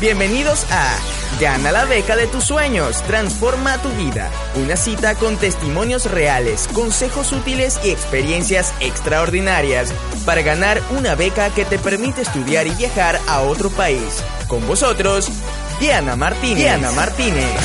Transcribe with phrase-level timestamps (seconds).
[0.00, 0.96] Bienvenidos a
[1.40, 4.30] Gana la beca de tus sueños, transforma tu vida.
[4.54, 9.92] Una cita con testimonios reales, consejos útiles y experiencias extraordinarias
[10.24, 14.24] para ganar una beca que te permite estudiar y viajar a otro país.
[14.46, 15.30] Con vosotros,
[15.80, 16.58] Diana Martínez.
[16.58, 17.56] Diana Martínez.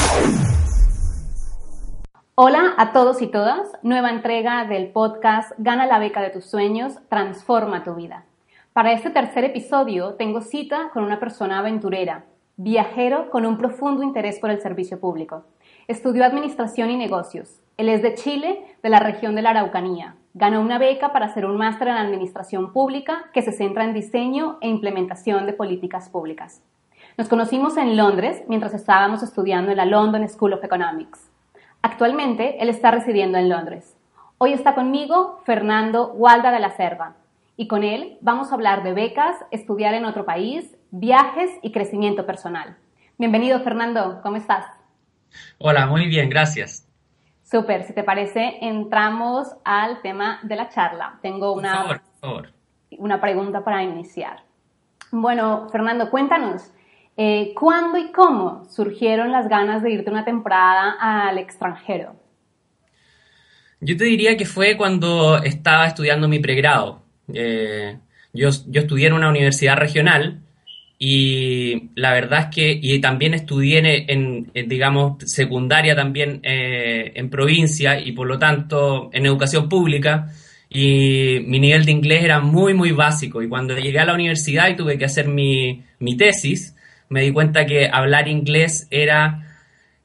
[2.34, 6.94] Hola a todos y todas, nueva entrega del podcast Gana la beca de tus sueños,
[7.10, 8.26] transforma tu vida.
[8.74, 12.26] Para este tercer episodio tengo cita con una persona aventurera,
[12.58, 15.44] viajero con un profundo interés por el servicio público.
[15.88, 17.62] Estudió Administración y Negocios.
[17.78, 20.16] Él es de Chile, de la región de la Araucanía.
[20.34, 24.58] Ganó una beca para hacer un máster en Administración Pública que se centra en diseño
[24.60, 26.64] e implementación de políticas públicas.
[27.16, 31.30] Nos conocimos en Londres mientras estábamos estudiando en la London School of Economics.
[31.84, 33.96] Actualmente él está residiendo en Londres.
[34.40, 37.18] Hoy está conmigo Fernando Walda de la Cerva,
[37.56, 42.26] y con él vamos a hablar de becas, estudiar en otro país, viajes y crecimiento
[42.26, 42.78] personal.
[43.18, 44.66] Bienvenido, Fernando, ¿cómo estás?
[45.60, 46.88] Hola, muy bien, gracias.
[47.44, 51.20] Súper, si te parece, entramos al tema de la charla.
[51.22, 52.02] Tengo una,
[52.98, 54.44] una pregunta para iniciar.
[55.12, 56.72] Bueno, Fernando, cuéntanos,
[57.16, 62.16] eh, ¿cuándo y cómo surgieron las ganas de irte una temporada al extranjero?
[63.80, 67.03] Yo te diría que fue cuando estaba estudiando mi pregrado.
[67.34, 67.98] Eh,
[68.34, 70.42] yo, yo estudié en una universidad regional
[71.06, 78.00] y la verdad es que, y también estudié en, digamos, secundaria también eh, en provincia
[78.00, 80.32] y por lo tanto en educación pública.
[80.70, 83.44] Y mi nivel de inglés era muy, muy básico.
[83.44, 86.76] Y cuando llegué a la universidad y tuve que hacer mi, mi tesis,
[87.10, 89.53] me di cuenta que hablar inglés era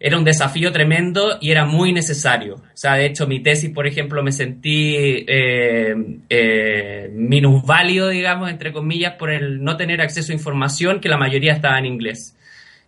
[0.01, 2.55] era un desafío tremendo y era muy necesario.
[2.57, 4.95] O sea, de hecho, mi tesis, por ejemplo, me sentí
[5.27, 5.95] eh,
[6.29, 11.53] eh, minusválido, digamos, entre comillas, por el no tener acceso a información, que la mayoría
[11.53, 12.37] estaba en inglés.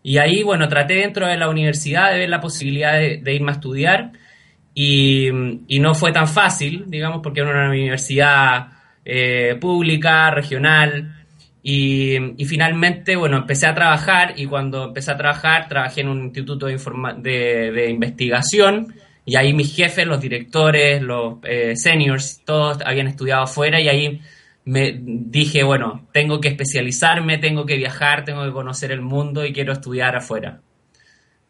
[0.03, 3.55] Y ahí, bueno, traté dentro de la universidad de ver la posibilidad de, irme a
[3.55, 4.13] estudiar
[4.73, 5.31] y,
[5.81, 8.69] no fue tan fácil, digamos, porque era una universidad
[9.05, 11.20] eh, pública, regional,
[11.63, 16.67] y, finalmente, bueno, empecé a trabajar y cuando empecé a trabajar, trabajé en un instituto
[16.67, 18.95] de, de, investigación
[19.27, 24.21] y ahí mis jefes, los directores, los eh, seniors, todos habían estudiado afuera y ahí
[24.65, 29.53] me dije, bueno, tengo que especializarme, tengo que viajar, tengo que conocer el mundo y
[29.53, 30.61] quiero estudiar afuera.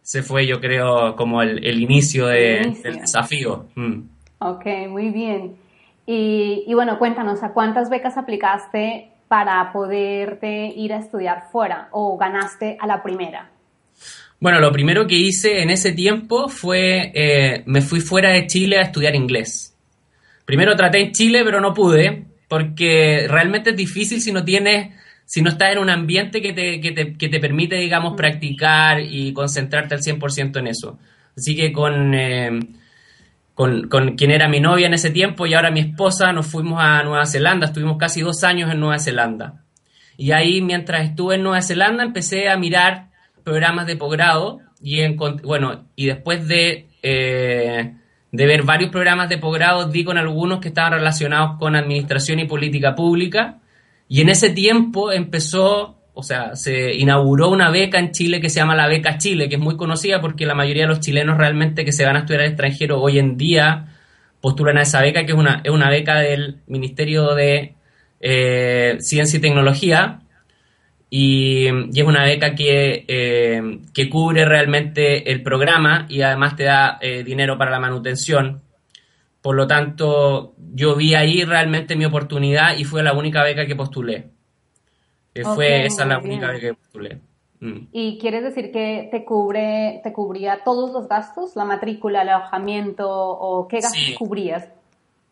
[0.03, 3.67] Ese fue, yo creo, como el, inicio, del desafío.
[3.77, 4.01] Mm.
[4.41, 5.57] Ok, muy bien.
[6.05, 12.19] Y, y bueno, cuéntanos, ¿a cuántas becas aplicaste para poderte ir a estudiar fuera o
[12.19, 13.49] ganaste a la primera?
[14.41, 18.79] Bueno, lo primero que hice en ese tiempo fue, eh, me fui fuera de Chile
[18.79, 19.77] a estudiar inglés.
[20.45, 24.97] Primero traté en Chile, pero no pude, porque realmente es difícil si no tienes,
[25.27, 29.01] si no estás en un ambiente que te, que te, que te permite, digamos, practicar
[29.01, 30.99] y concentrarte al 100% en eso.
[31.37, 32.59] Así que con, eh,
[33.89, 37.03] con, quien era mi novia en ese tiempo y ahora mi esposa, nos fuimos a
[37.03, 39.65] Nueva Zelanda, estuvimos casi dos años en Nueva Zelanda.
[40.17, 43.11] Y ahí, mientras estuve en Nueva Zelanda, empecé a mirar
[43.45, 45.07] programas de posgrado y,
[45.43, 47.97] bueno, y después de, eh,
[48.33, 52.47] de ver varios programas de posgrado, di con algunos que estaban relacionados con administración y
[52.47, 53.59] política pública.
[54.09, 58.61] Y en ese tiempo empezó o sea, se inauguró una beca en Chile que se
[58.61, 61.83] llama la Beca Chile, que es muy conocida porque la mayoría de los chilenos realmente
[61.83, 63.87] que se van a estudiar al extranjero hoy en día
[64.43, 67.75] postulan a esa beca, que es una, es una beca del Ministerio de
[68.21, 70.21] eh, Ciencia y Tecnología,
[71.09, 76.99] y, es una beca que, eh, que, cubre realmente el programa y además te da
[77.01, 78.61] eh, dinero para la manutención.
[79.41, 83.75] Por lo tanto, yo vi ahí realmente mi oportunidad y fue la única beca que
[83.75, 84.29] postulé
[85.55, 87.21] fue esa la única vez que postulé.
[87.61, 87.89] Mm.
[87.93, 91.57] ¿Y quieres decir que te cubre, te cubría todos los gastos?
[91.57, 94.69] ¿La matrícula, el alojamiento o qué gastos cubrías?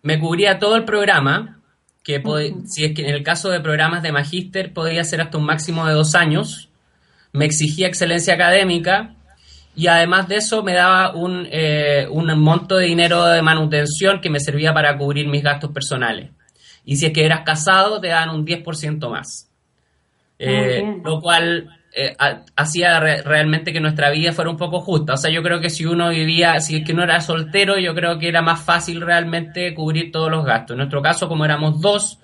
[0.02, 1.60] Me cubría todo el programa,
[2.04, 2.22] que
[2.66, 5.86] si es que en el caso de programas de magíster podía ser hasta un máximo
[5.86, 6.68] de dos años.
[7.32, 9.14] Me exigía excelencia académica
[9.74, 14.30] y además de eso me daba un, eh, un monto de dinero de manutención que
[14.30, 16.30] me servía para cubrir mis gastos personales.
[16.84, 19.47] y si es que eras casado te dan un 10% más.
[20.38, 21.68] Eh, lo cual
[22.00, 22.14] eh,
[22.54, 25.14] hacía realmente que nuestra vida fuera un poco justa.
[25.14, 27.94] O sea, yo creo que si uno vivía, si es que no era soltero, yo
[27.94, 30.74] creo que era más fácil realmente cubrir todos los gastos.
[30.74, 32.20] En nuestro caso, como éramos dos,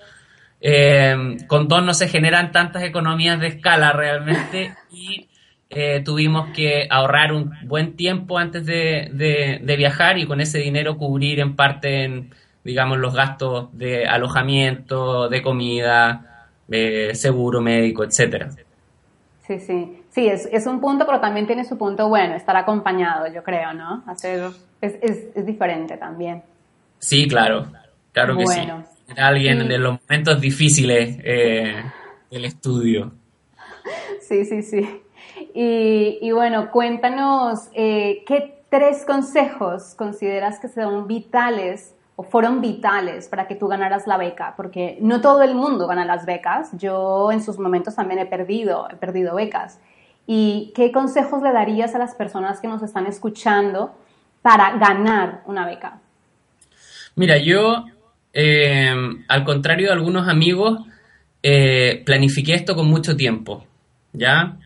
[0.60, 5.28] eh, con dos no se generan tantas economías de escala realmente y
[5.70, 11.40] eh, tuvimos que ahorrar un buen tiempo antes de, viajar y con ese dinero cubrir
[11.40, 12.32] en parte, en,
[12.62, 16.33] digamos, los gastos de alojamiento, de comida,
[17.14, 18.50] seguro médico, etcétera.
[19.46, 20.00] Sí, sí.
[20.10, 23.74] Sí, es, es, un punto, pero también tiene su punto bueno, estar acompañado, yo creo,
[23.74, 24.04] ¿no?
[24.06, 26.42] Hacer, es, es, es diferente también.
[26.98, 27.66] Sí, claro,
[28.12, 28.60] claro que sí.
[29.16, 31.82] Alguien en los momentos difíciles eh,
[32.30, 33.12] del estudio.
[34.20, 35.02] Sí, sí, sí.
[35.52, 43.28] Y, y bueno, cuéntanos, eh, ¿qué tres consejos consideras que son vitales o fueron vitales
[43.28, 46.70] para que tú ganaras la beca, porque no todo el mundo gana las becas.
[46.78, 49.80] Yo en sus momentos también he perdido, he perdido becas.
[50.26, 53.94] ¿Y qué consejos le darías a las personas que nos están escuchando
[54.42, 55.98] para ganar una beca?
[57.16, 57.84] Mira, yo,
[58.32, 58.94] eh,
[59.28, 60.80] al contrario de algunos amigos,
[61.42, 63.66] eh, planifiqué esto con mucho tiempo,
[64.12, 64.56] ¿ya?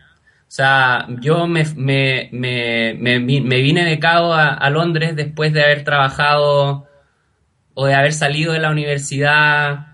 [0.41, 5.83] O sea, yo me, me, me, me vine becado a, a Londres después de haber
[5.83, 6.88] trabajado
[7.81, 9.87] o de haber salido de la universidad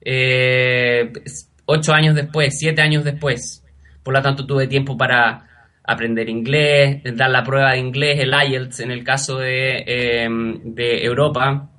[0.00, 1.12] eh,
[1.66, 3.64] ocho años después, siete años después.
[4.02, 5.46] Por lo tanto, tuve tiempo para
[5.84, 11.70] aprender inglés, dar la prueba de inglés, el IELTS en el caso de, em, Europa,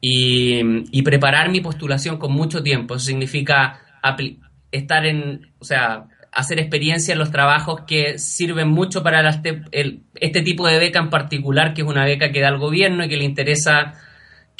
[0.00, 2.94] y, preparar mi postulación con mucho tiempo.
[2.94, 3.80] Eso significa
[4.70, 10.68] estar en, o sea, hacer experiencia en los trabajos que sirven mucho para este tipo
[10.68, 13.24] de beca en particular, que es una beca que da el gobierno y que le
[13.24, 13.94] interesa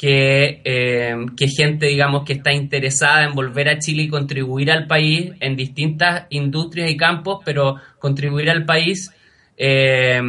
[0.01, 5.33] eh, que, gente, digamos, que está interesada en volver a Chile y contribuir al país
[5.39, 9.11] en distintas industrias y campos, pero contribuir al país,
[9.57, 10.21] eh,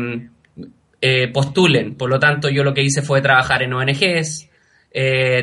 [1.00, 1.94] eh, postulen.
[1.94, 4.48] Por lo tanto, yo lo que hice fue trabajar en ONGs,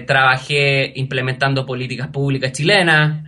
[0.06, 3.24] trabajé implementando políticas públicas chilenas,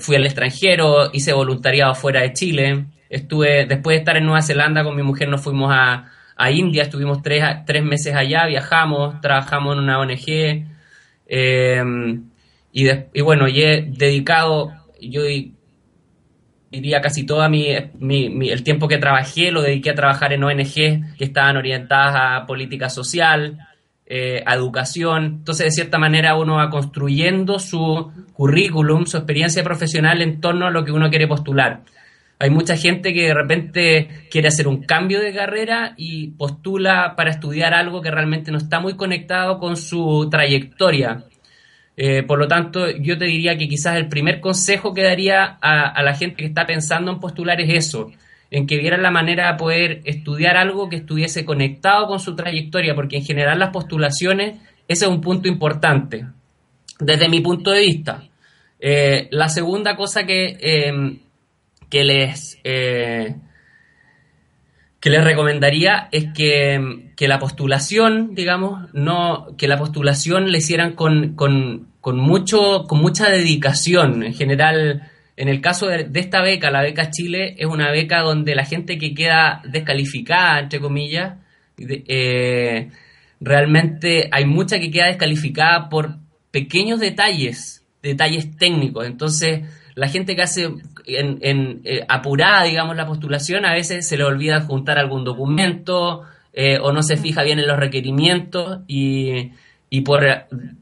[0.00, 4.82] fui al extranjero, hice voluntariado fuera de Chile, estuve, después de estar en Nueva Zelanda
[4.82, 9.74] con mi mujer nos fuimos a a India, estuvimos tres, tres meses allá, viajamos, trabajamos
[9.74, 10.66] en una ONG
[11.26, 12.30] em,
[12.72, 15.22] y, bueno, y he dedicado, yo
[16.70, 21.24] diría casi todo mi, el tiempo que trabajé lo dediqué a trabajar en ONG que
[21.24, 23.58] estaban orientadas a política social,
[24.06, 25.24] eh, a educación.
[25.24, 30.70] Entonces, de cierta manera, uno va construyendo su currículum, su experiencia profesional en torno a
[30.70, 31.82] lo que uno quiere postular.
[32.40, 37.30] Hay mucha gente que de repente quiere hacer un cambio de carrera y postula para
[37.30, 41.24] estudiar algo que realmente no está muy conectado con su trayectoria.
[41.96, 46.00] Eh, por lo tanto, yo te diría que quizás el primer consejo que daría a,
[46.04, 48.12] la gente que está pensando en postular es eso,
[48.52, 52.94] en que vieran la manera de poder estudiar algo que estuviese conectado con su trayectoria,
[52.94, 56.24] porque en general las postulaciones, ese es un punto importante,
[57.00, 58.22] desde mi punto de vista.
[58.78, 61.18] Eh, la segunda cosa que eh,
[61.90, 63.36] que les, eh,
[65.00, 71.34] que les recomendaría es que, la postulación, digamos, no, que la postulación le hicieran con,
[71.34, 74.22] con, con, mucho, con mucha dedicación.
[74.22, 78.54] En general, en el caso de, esta beca, la beca Chile, es una beca donde
[78.54, 81.36] la gente que queda descalificada, entre comillas,
[81.78, 82.90] eh,
[83.40, 86.16] realmente hay mucha que queda descalificada por
[86.50, 89.06] pequeños detalles, detalles técnicos.
[89.06, 89.62] Entonces,
[89.94, 90.70] la gente que hace
[91.08, 96.22] en, eh, apurada, digamos, la postulación, a veces se le olvida juntar algún documento
[96.52, 99.52] eh, o no se fija bien en los requerimientos y,
[99.90, 100.26] y por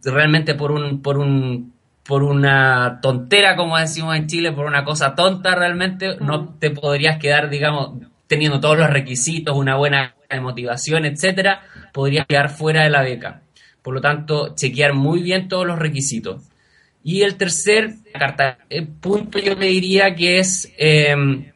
[0.02, 1.72] realmente por un, por un
[2.06, 7.18] por una tontera, como decimos en Chile, por una cosa tonta realmente, no te podrías
[7.18, 13.02] quedar, digamos, teniendo todos los requisitos, una buena motivación, etcétera, podrías quedar fuera de la
[13.02, 13.42] beca.
[13.82, 16.42] Por lo tanto, chequear muy bien todos los requisitos.
[17.08, 17.94] Y el tercer
[18.68, 21.52] eh, punto yo le diría que es em,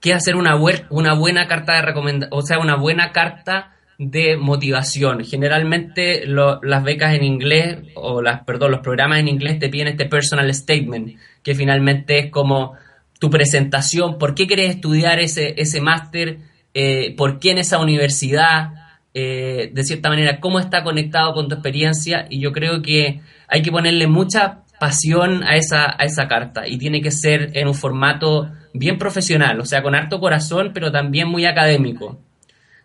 [0.00, 0.54] que hacer una,
[0.90, 5.24] una buena carta de recomendación, o sea, una buena carta de motivación.
[5.24, 10.04] Generalmente las becas en inglés, o las, perdón, los programas en inglés te piden este
[10.06, 12.74] personal statement, que finalmente es como
[13.18, 16.38] tu presentación, por qué quieres estudiar ese, ese máster,
[16.74, 21.56] eh, por qué en esa universidad, eh, de cierta manera, cómo está conectado con tu
[21.56, 26.66] experiencia, y yo creo que hay que ponerle mucha pasión a esa, a esa carta
[26.66, 30.92] y tiene que ser en un formato bien profesional, o sea, con harto corazón, pero
[30.92, 32.20] también muy académico.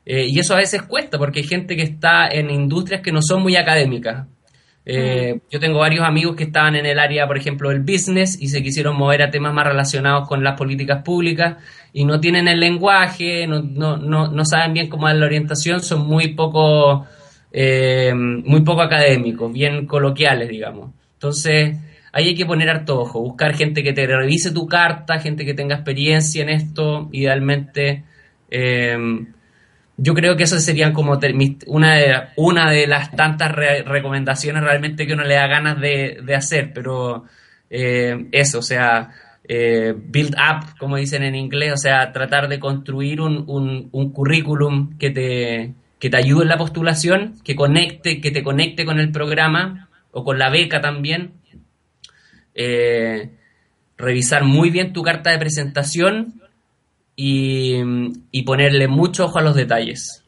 [0.05, 3.21] Eh, y eso a veces cuesta porque hay gente que está en industrias que no
[3.21, 4.27] son muy académicas.
[4.83, 8.47] Eh, yo tengo varios amigos que estaban en el área, por ejemplo, del business y
[8.47, 11.57] se quisieron mover a temas más relacionados con las políticas públicas
[11.93, 16.07] y no tienen el lenguaje, no, no, no, saben bien cómo dar la orientación, son
[16.07, 17.05] muy poco,
[17.51, 20.89] eh, muy poco académicos, bien coloquiales, digamos.
[21.21, 21.77] Entonces,
[22.13, 25.53] ahí hay que poner harto ojo, buscar gente que te revise tu carta, gente que
[25.53, 28.05] tenga experiencia en esto, idealmente.
[28.49, 28.97] Eh,
[29.97, 31.19] yo creo que eso serían como
[31.67, 36.71] una de, una de las tantas recomendaciones realmente que uno le da ganas de, hacer,
[36.73, 37.25] pero
[37.69, 39.11] eh, eso, o sea,
[39.47, 43.45] eh, build up, como dicen en inglés, o sea, tratar de construir un,
[43.91, 48.85] un, currículum que te, que te ayude en la postulación, que conecte, que te conecte
[48.85, 51.33] con el programa o con la beca también.
[52.53, 53.31] Eh,
[53.97, 56.41] revisar muy bien tu carta de presentación
[57.15, 60.25] y, ponerle mucho ojo a los detalles.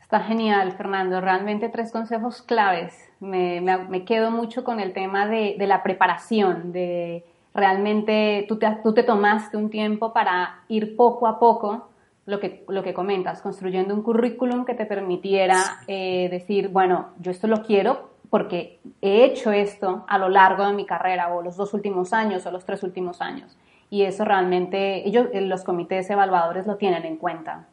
[0.00, 1.20] Está genial, Fernando.
[1.20, 2.94] Realmente tres consejos claves.
[3.20, 9.02] Me, quedo mucho con el tema de, la preparación, de realmente tú te, tú te,
[9.02, 11.88] tomaste un tiempo para ir poco a poco,
[12.26, 17.30] lo que, lo que comentas, construyendo un currículum que te permitiera eh, decir, bueno, yo
[17.30, 21.56] esto lo quiero porque he hecho esto a lo largo de mi carrera o los
[21.56, 23.56] dos últimos años o los tres últimos años
[23.90, 27.66] y eso realmente ellos, eh, los comités evaluadores lo tienen en cuenta.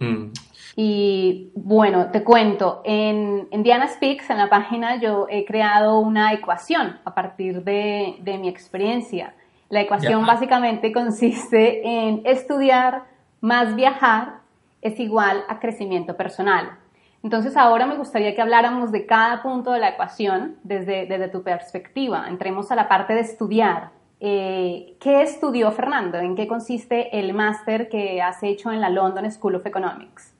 [0.00, 0.32] Mm.
[0.76, 6.98] Y bueno, te cuento, en, Diana Speaks, en la página, yo he creado una ecuación
[7.04, 9.34] a partir de, mi experiencia.
[9.68, 13.04] La ecuación básicamente consiste en estudiar
[13.40, 14.40] más viajar
[14.82, 16.76] es igual a crecimiento personal.
[17.24, 21.42] Entonces ahora me gustaría que habláramos de cada punto de la ecuación desde, desde tu
[21.42, 22.28] perspectiva.
[22.28, 23.92] Entremos a la parte de estudiar.
[24.20, 26.18] Eh, ¿Qué estudió Fernando?
[26.18, 30.34] ¿En qué consiste el máster que has hecho en la London School of Economics?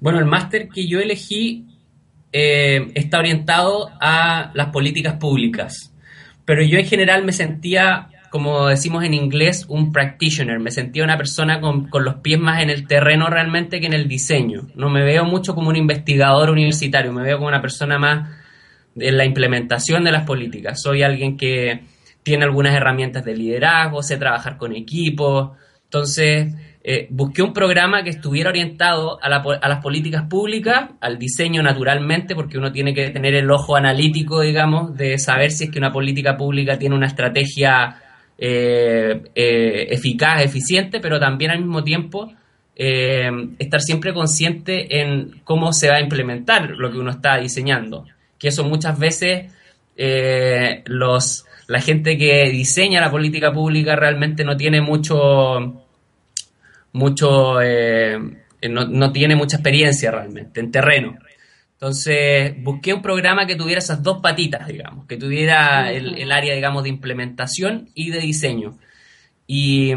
[0.00, 1.64] Bueno, el máster que yo elegí
[2.32, 5.94] eh, está orientado a las políticas públicas,
[6.44, 11.16] pero yo en general me sentía, como decimos en inglés, un practitioner, me sentía una
[11.16, 14.68] persona con, con los pies más en el terreno realmente que en el diseño.
[14.74, 18.30] No me veo mucho como un investigador universitario, me veo como una persona más
[18.96, 20.82] en la implementación de las políticas.
[20.82, 21.80] Soy alguien que
[22.22, 25.52] tiene algunas herramientas de liderazgo, sé trabajar con equipos.
[25.84, 26.54] Entonces,
[26.84, 32.58] eh, busqué un programa que estuviera orientado a, las políticas públicas, al diseño naturalmente, porque
[32.58, 36.36] uno tiene que tener el ojo analítico, digamos, de saber si es que una política
[36.36, 37.96] pública tiene una estrategia
[38.38, 42.32] eh, eh, eficaz, eficiente, pero también al mismo tiempo
[42.80, 48.04] estar siempre consciente en cómo se va a implementar lo que uno está diseñando.
[48.38, 49.52] Que eso muchas veces
[50.84, 55.84] los la gente que diseña la política pública realmente no tiene mucho,
[56.92, 58.18] mucho, eh,
[58.70, 61.18] no, tiene mucha experiencia realmente en terreno.
[61.80, 66.82] Entonces busqué un programa que tuviera esas dos patitas, digamos, que tuviera el, área, digamos,
[66.82, 68.76] de implementación y de diseño.
[69.46, 69.92] Y,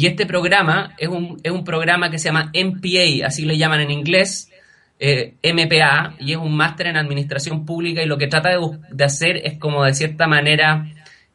[0.00, 3.90] este programa es un, es un, programa que se llama MPA, así le llaman en
[3.90, 4.50] inglés,
[4.98, 8.58] eh, MPA, y es un máster en administración pública y lo que trata de,
[8.90, 10.90] de hacer es como de cierta manera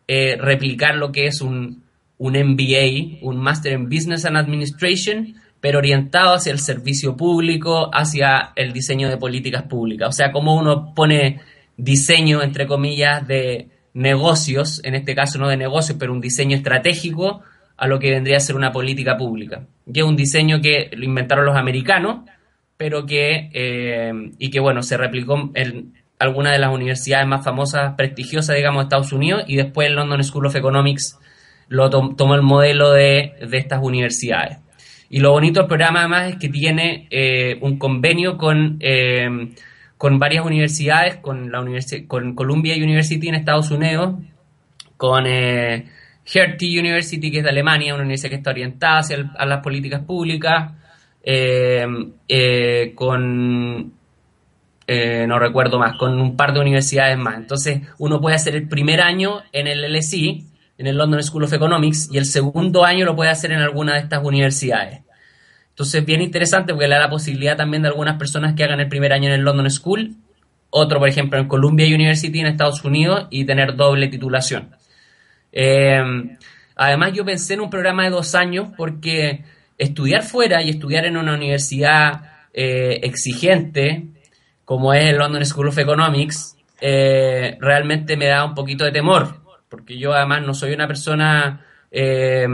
[0.08, 1.84] eh, replicar lo que es un,
[2.18, 8.52] un MBA, un Master in Business and Administration, pero orientado hacia el servicio público, hacia
[8.56, 10.10] el diseño de políticas públicas.
[10.10, 11.40] O sea, cómo uno pone
[11.78, 17.42] diseño, entre comillas, de negocios, en este caso no de negocios, pero un diseño estratégico
[17.78, 19.66] a lo que vendría a ser una política pública.
[19.92, 22.30] Que es un diseño que lo inventaron los americanos,
[22.78, 27.96] pero que, eh, y que bueno, se replicó en, alguna de las universidades más famosas,
[27.96, 31.20] prestigiosas, digamos, de Estados Unidos, y después el London School of Economics
[31.68, 34.60] lo tomó el modelo de, estas universidades.
[35.12, 39.54] Y lo bonito del programa además es que tiene eh, un convenio con, eh,
[39.98, 41.64] con varias universidades, con, la
[42.08, 44.16] con Columbia University en Estados Unidos,
[44.98, 45.86] con eh,
[46.26, 50.72] Hertie University, que es de Alemania, una universidad que está orientada hacia las políticas públicas,
[52.96, 53.92] con
[54.94, 57.38] eh, no recuerdo más, con un par de universidades más.
[57.38, 60.42] Entonces, uno puede hacer el primer año en el LSE,
[60.82, 63.94] en el London School of Economics, y el segundo año lo puede hacer en alguna
[63.94, 65.02] de estas universidades.
[65.70, 68.90] Entonces, bien interesante porque le da la posibilidad también de algunas personas que hagan el
[68.90, 70.16] primer año en el London School,
[70.72, 74.76] otro, por ejemplo, en Columbia University en Estados Unidos y tener doble titulación.
[75.52, 76.02] Eh,
[76.76, 79.44] además, yo pensé en un programa de dos años porque
[79.78, 82.24] estudiar fuera y estudiar en una universidad
[82.54, 84.08] eh, exigente,
[84.66, 89.41] como es el London School of Economics, eh, realmente me da un poquito de temor,
[89.72, 92.46] porque yo además no soy una persona, eh,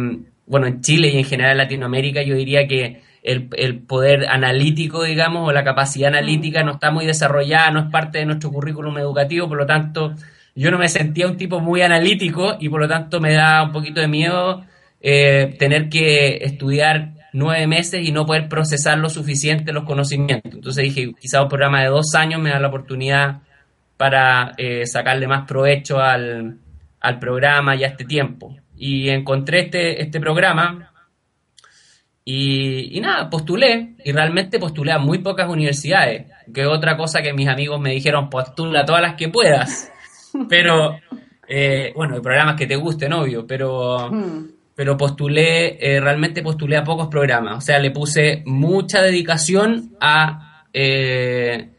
[0.45, 5.49] bueno, en Chile y en general en Latinoamérica yo diría que el, poder analítico, digamos,
[5.49, 9.49] o la capacidad analítica no está muy desarrollada, no es parte de nuestro currículum educativo,
[9.49, 10.13] por lo tanto,
[10.55, 13.71] yo no me sentía un tipo muy analítico y por lo tanto me da un
[13.71, 14.63] poquito de miedo
[15.01, 20.53] eh, tener que estudiar nueve meses y no poder procesar lo suficiente los conocimientos.
[20.53, 23.41] Entonces dije, quizá un programa de dos años me da la oportunidad
[23.97, 26.59] para eh, sacarle más provecho al,
[27.07, 28.55] al, programa y a este tiempo.
[28.75, 30.91] Y encontré este, este programa
[32.23, 37.47] y, nada, postulé y realmente postulé a muy pocas universidades, que otra cosa que mis
[37.47, 39.91] amigos me dijeron, postula todas las que puedas.
[40.49, 40.99] Pero,
[41.47, 44.09] eh, bueno, programas que te gusten, obvio, pero...
[44.11, 47.57] Hmm pero postulé, eh, realmente postulé a pocos programas.
[47.57, 51.71] O sea, le puse mucha dedicación a eh,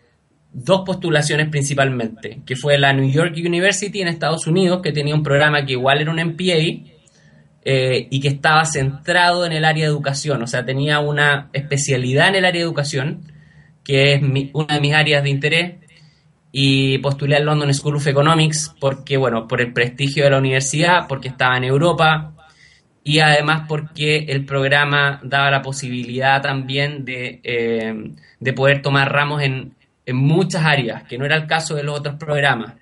[0.65, 5.23] dos postulaciones principalmente, que fue la New York University en Estados Unidos, que tenía un
[5.23, 6.89] programa que igual era un MPA
[7.65, 10.43] eh, y que estaba centrado en el área de educación.
[10.43, 13.33] O sea, tenía una especialidad en el área de educación,
[13.85, 14.23] que es
[14.53, 15.75] una de mis áreas de interés.
[16.51, 21.07] Y postulé al London School of Economics porque, bueno, por el prestigio de la universidad,
[21.07, 22.33] porque estaba en Europa,
[23.05, 29.43] y además porque el programa daba la posibilidad también de, eh, de poder tomar ramos
[29.43, 29.75] en,
[30.09, 32.75] en, muchas áreas, que no era el caso de los otros programas.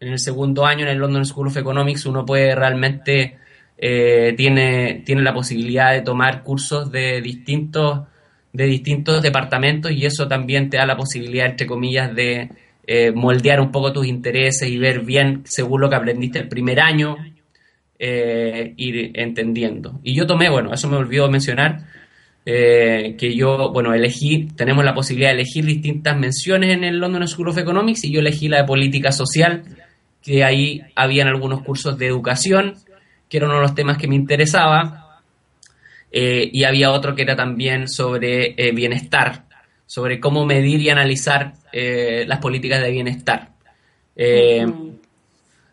[0.00, 3.36] En el segundo año en el London School of Economics uno puede realmente,
[3.76, 8.06] eh, tiene, tiene la posibilidad de tomar cursos de distintos,
[8.52, 12.50] de distintos departamentos y eso también te da la posibilidad, entre comillas, de
[12.86, 16.80] eh, moldear un poco tus intereses y ver bien según lo que aprendiste el primer
[16.80, 17.16] año
[17.98, 19.98] eh, ir entendiendo.
[20.04, 21.80] Y yo tomé, bueno, eso me olvidó mencionar,
[22.50, 27.28] eh, que yo, bueno, elegí, tenemos la posibilidad de elegir distintas menciones en el London
[27.28, 29.64] School of Economics y yo elegí la de política social,
[30.22, 32.76] que ahí habían algunos cursos de educación,
[33.28, 35.20] que era uno de los temas que me interesaba,
[36.10, 39.44] eh, y había otro que era también sobre bienestar,
[39.84, 43.50] sobre cómo medir y analizar las políticas de bienestar.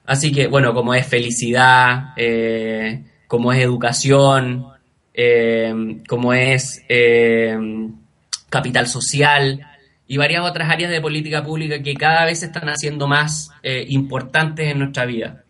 [0.05, 4.67] Así que, bueno, como es felicidad, eh, como es educación,
[5.15, 7.57] eh, como es eh,
[8.49, 9.65] capital social
[10.07, 14.71] y varias otras áreas de política pública que cada vez se están haciendo más importantes
[14.71, 15.45] en nuestra vida.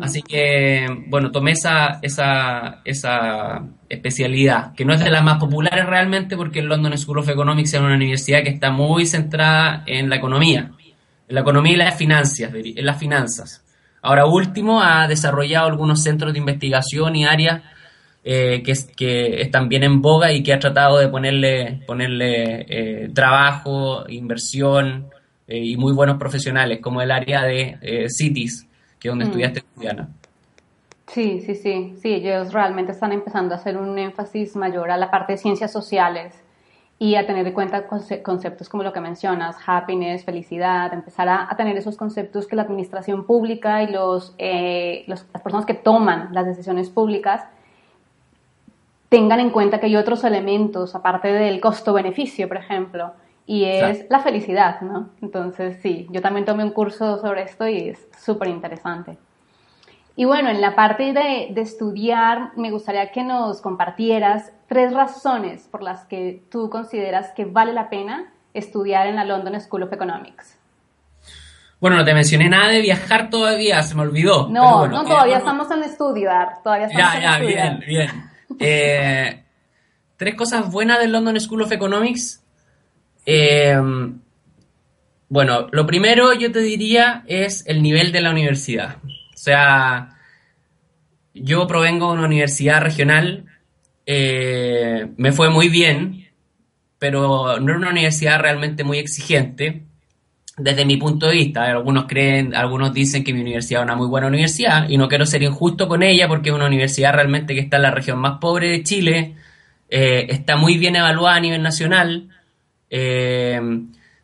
[0.00, 5.86] Así que, bueno, tomé esa, esa, esa especialidad, que no es de las más populares
[5.86, 10.08] realmente, porque el London School of Economics es una universidad que está muy centrada en
[10.08, 10.70] la economía,
[11.28, 13.64] en la economía y las finanzas, en las finanzas.
[14.00, 17.62] Ahora último, ha desarrollado algunos centros de investigación y áreas
[18.26, 24.08] eh, que, están bien en boga y que ha tratado de ponerle, ponerle eh, trabajo,
[24.08, 25.10] inversión
[25.46, 28.66] eh, y muy buenos profesionales, como el área de CITIS,
[28.98, 29.28] que es donde mm.
[29.28, 30.08] estudiaste, Juliana.
[31.08, 35.10] Sí, sí, sí, sí, ellos realmente están empezando a hacer un énfasis mayor a la
[35.10, 36.34] parte de ciencias sociales
[36.98, 41.76] y a tener en cuenta conceptos como lo que mencionas, happiness, felicidad, empezar a, tener
[41.76, 46.88] esos conceptos que la administración pública y los, eh, las personas que toman las decisiones
[46.88, 47.44] públicas
[49.14, 53.12] tengan en cuenta que hay otros elementos, aparte del costo-beneficio, por ejemplo,
[53.46, 55.10] y es la felicidad, ¿no?
[55.22, 59.16] Entonces, sí, yo también tomé un curso sobre esto y es súper interesante.
[60.16, 65.68] Y bueno, en la parte de, de, estudiar, me gustaría que nos compartieras tres razones
[65.70, 69.92] por las que tú consideras que vale la pena estudiar en la London School of
[69.92, 70.58] Economics.
[71.80, 74.48] Bueno, no te mencioné nada de viajar todavía, se me olvidó.
[74.48, 78.33] No, no, todavía estamos en estudiar, todavía estamos ya, ya, bien, bien.
[78.60, 79.42] Eh,
[80.16, 82.42] tres cosas buenas del London School of Economics.
[83.26, 83.76] Eh,
[85.28, 88.98] bueno, lo primero yo te diría es el nivel de la universidad.
[89.04, 90.18] O sea,
[91.34, 93.46] yo provengo de una universidad regional,
[94.06, 96.28] eh, me fue muy bien,
[96.98, 99.83] pero no era una universidad realmente muy exigente
[100.56, 101.64] desde mi punto de vista.
[101.64, 105.26] Algunos creen, algunos dicen que mi universidad es una muy buena universidad y no quiero
[105.26, 108.38] ser injusto con ella porque es una universidad realmente que está en la región más
[108.38, 109.34] pobre de Chile,
[109.88, 112.28] eh, está muy bien evaluada a nivel nacional,
[112.90, 113.60] eh,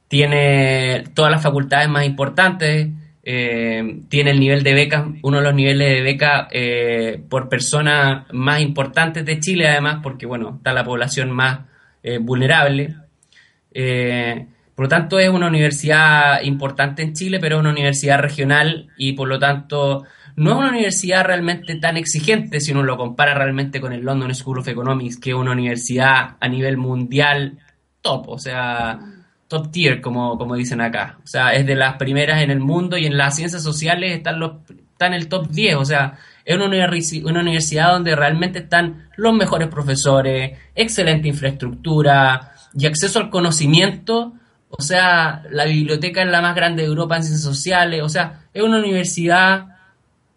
[0.08, 2.88] tiene todas las facultades más importantes,
[3.22, 6.48] eh, tiene el nivel de becas, uno de los niveles de beca
[7.28, 11.60] por persona más importantes de Chile, además, porque bueno, está la población más
[12.22, 12.96] vulnerable.
[14.80, 19.12] Por lo tanto, es una universidad importante en Chile, pero es una universidad regional y
[19.12, 20.04] por lo tanto
[20.36, 24.34] no es una universidad realmente tan exigente si uno lo compara realmente con el London
[24.34, 27.58] School of Economics, que es una universidad a nivel mundial
[28.00, 28.98] top, o sea
[29.48, 31.18] top tier, como, como dicen acá.
[31.24, 34.40] O sea, es de las primeras en el mundo y en las ciencias sociales están
[34.40, 34.52] los,
[34.92, 35.74] está en el top 10.
[35.76, 42.86] O sea, es una, una universidad donde realmente están los mejores profesores, excelente infraestructura y
[42.86, 44.39] acceso al conocimiento.
[44.70, 48.02] O sea, la biblioteca es la más grande de Europa en ciencias sociales.
[48.02, 49.66] O sea, es una universidad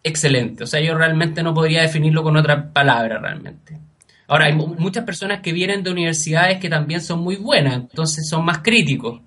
[0.02, 0.64] excelente.
[0.64, 3.78] O sea, yo realmente no podría definirlo con otra palabra realmente.
[4.26, 8.44] Ahora, hay muchas personas que vienen de universidades que también son muy buenas, entonces son
[8.44, 9.20] más críticos.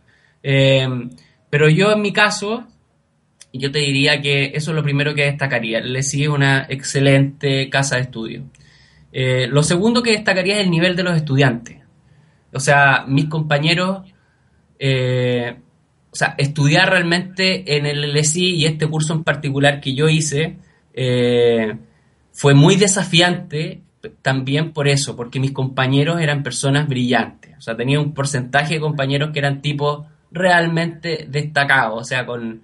[0.44, 0.88] Eh,
[1.50, 2.66] pero yo en mi caso,
[3.54, 5.80] yo te diría que eso es lo primero que destacaría.
[5.82, 8.44] Le sigue una excelente casa de estudio.
[9.12, 11.78] Eh, lo segundo que destacaría es el nivel de los estudiantes.
[12.54, 14.02] O sea, mis compañeros,
[14.80, 15.58] eh,
[16.12, 20.58] o sea, estudiar realmente en el LSI y este curso en particular que yo hice,
[22.32, 23.82] fue muy desafiante
[24.22, 27.56] también por eso, porque mis compañeros eran personas brillantes.
[27.58, 32.02] O sea, tenía un porcentaje de compañeros que eran tipos realmente destacados.
[32.02, 32.64] O sea, con,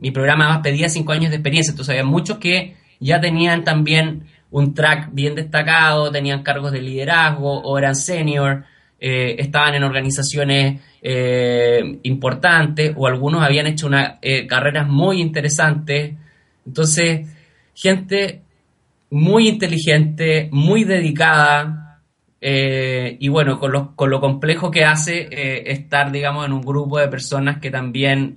[0.00, 1.70] mi programa más pedía cinco años de experiencia.
[1.70, 7.60] Entonces, había muchos que ya tenían también un track bien destacado, tenían cargos de liderazgo
[7.60, 8.64] o eran senior,
[9.00, 16.14] eh, estaban en organizaciones eh, importantes o algunos habían hecho una, eh, carreras muy interesantes.
[16.66, 17.26] Entonces,
[17.74, 18.42] gente
[19.10, 22.02] muy inteligente, muy dedicada,
[22.42, 26.62] eh, y bueno, con lo, con lo, complejo que hace eh, estar, digamos, en un
[26.62, 28.36] grupo de personas que también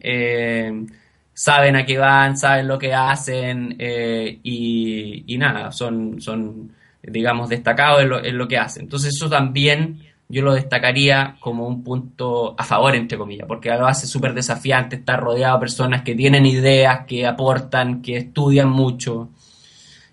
[1.33, 6.71] saben a qué van, saben lo que hacen, y, y, nada, son, son
[7.01, 8.83] digamos, destacados en lo, en lo que hacen.
[8.83, 9.99] Entonces eso también
[10.33, 14.95] yo lo destacaría como un punto a favor, entre comillas, porque lo hace súper desafiante
[14.95, 19.29] estar rodeado de personas que tienen ideas, que aportan, que estudian mucho.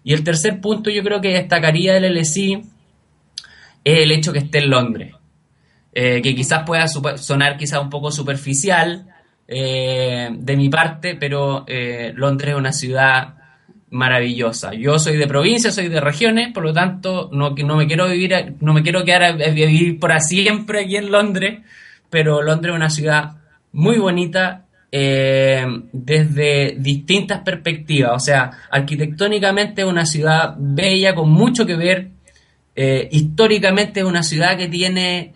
[0.04, 2.62] Y el tercer punto yo creo que destacaría del LSI
[3.83, 5.14] es el hecho que esté en Londres,
[5.94, 9.06] eh, que quizás pueda sonar quizás un poco superficial
[9.48, 13.39] eh, de mi parte, pero eh, Londres es una ciudad
[13.90, 14.72] maravillosa.
[14.74, 18.55] Yo soy de provincia, soy de regiones, por lo tanto no, no me quiero vivir,
[18.61, 21.61] no me quiero quedar a, vivir por siempre aquí en Londres,
[22.09, 23.33] pero Londres es una ciudad
[23.72, 28.12] muy bonita eh, desde distintas perspectivas.
[28.14, 32.11] O sea, arquitectónicamente es una ciudad bella, con mucho que ver.
[32.74, 35.35] Eh, históricamente es una ciudad que tiene,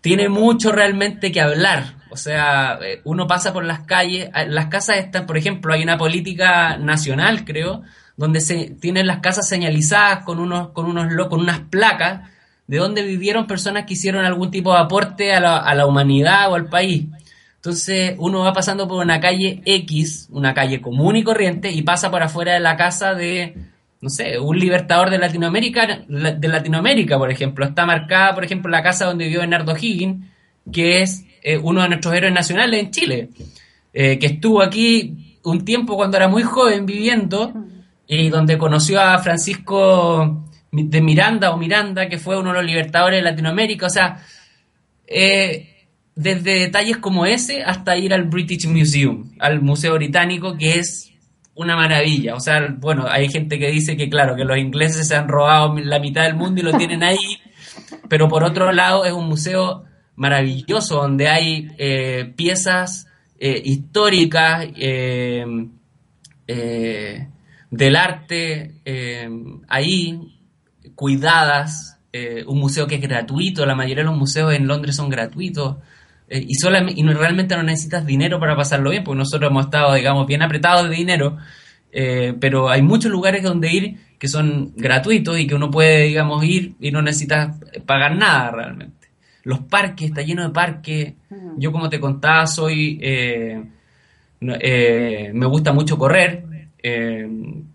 [0.00, 1.95] tiene mucho realmente que hablar.
[2.10, 5.98] O sea, eh, uno pasa por las calles, las casas están, por ejemplo, hay una
[5.98, 7.82] política nacional, creo,
[8.16, 12.28] donde se tienen las casas señalizadas con unos, con unos con unas placas
[12.66, 16.50] de donde vivieron personas que hicieron algún tipo de aporte a la, a la humanidad
[16.50, 17.06] o al país.
[17.56, 22.10] Entonces uno va pasando por una calle X, una calle común y corriente, y pasa
[22.12, 23.56] por afuera de la casa de,
[24.00, 27.64] no sé, un libertador de Latinoamérica, de Latinoamérica, por ejemplo.
[27.64, 30.24] Está marcada, por ejemplo, la casa donde vivió Bernardo Higgins,
[30.72, 33.28] que es eh, uno de nuestros héroes nacionales en Chile,
[33.92, 37.52] eh, que estuvo aquí un tiempo cuando era muy joven viviendo
[38.06, 43.20] y donde conoció a Francisco de Miranda o Miranda, que fue uno de los libertadores
[43.20, 43.86] de Latinoamérica.
[43.86, 44.18] O sea,
[45.06, 51.12] eh, desde detalles como ese hasta ir al British Museum, al Museo Británico, que es
[51.54, 52.34] una maravilla.
[52.34, 55.76] O sea, bueno, hay gente que dice que, claro, que los ingleses se han robado
[55.78, 57.38] la mitad del mundo y lo tienen ahí,
[58.08, 59.84] pero por otro lado es un museo
[60.16, 63.06] maravilloso donde hay eh, piezas
[63.38, 65.46] eh, históricas eh,
[67.70, 68.74] del arte
[69.68, 70.20] ahí,
[70.94, 71.98] cuidadas.
[72.46, 75.76] un museo que es gratuito, la mayoría de los museos en Londres son gratuitos.
[76.28, 79.94] Eh, y, solamente, y realmente no necesitas dinero para pasarlo bien, porque nosotros hemos estado,
[79.94, 81.36] digamos, bien apretados de dinero,
[81.92, 86.44] eh, pero hay muchos lugares donde ir que son gratuitos y que uno puede, digamos,
[86.44, 88.95] ir y no necesitas pagar nada realmente.
[89.46, 91.14] Los parques, está lleno de parques.
[91.56, 92.98] Yo, como te contaba, soy.
[93.00, 93.62] Eh,
[94.40, 96.44] me gusta mucho correr.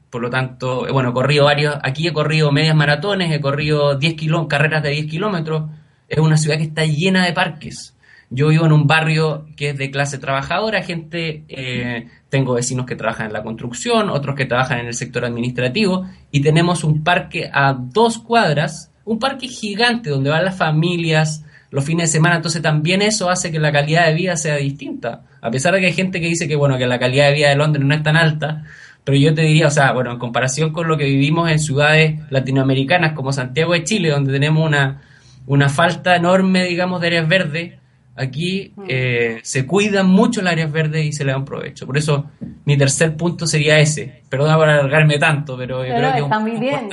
[0.09, 1.77] por lo tanto, bueno, he corrido varios.
[1.81, 4.15] Aquí he corrido medias maratones, he corrido 10
[4.49, 5.69] carreras de 10 kilómetros.
[6.09, 7.95] Es una ciudad que está llena de parques.
[8.29, 12.97] Yo vivo en un barrio que es de clase trabajadora, gente, eh, tengo vecinos que
[12.97, 17.49] trabajan en la construcción, otros que trabajan en el sector administrativo, y tenemos un parque
[17.53, 22.61] a dos cuadras, un parque gigante donde van las familias los fines de semana, entonces
[22.61, 25.23] también eso hace que la calidad de vida sea distinta.
[25.41, 27.49] A pesar de que hay gente que dice que bueno, que la calidad de vida
[27.49, 28.63] de Londres no es tan alta,
[29.03, 32.19] pero yo te diría, o sea, bueno, en comparación con lo que vivimos en ciudades
[32.29, 35.01] latinoamericanas como Santiago de Chile, donde tenemos una,
[35.47, 37.73] una falta enorme, digamos, de áreas verdes,
[38.15, 38.83] Aquí mm.
[38.87, 41.87] eh, se cuidan mucho las áreas verdes y se le dan provecho.
[41.87, 42.29] Por eso
[42.65, 44.23] mi tercer punto sería ese.
[44.29, 46.89] Perdona por alargarme tanto, pero, yo creo que está muy bien.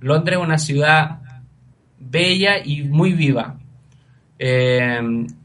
[0.00, 1.18] Londres es una ciudad
[1.98, 3.56] bella y muy viva.
[4.44, 5.00] Eh,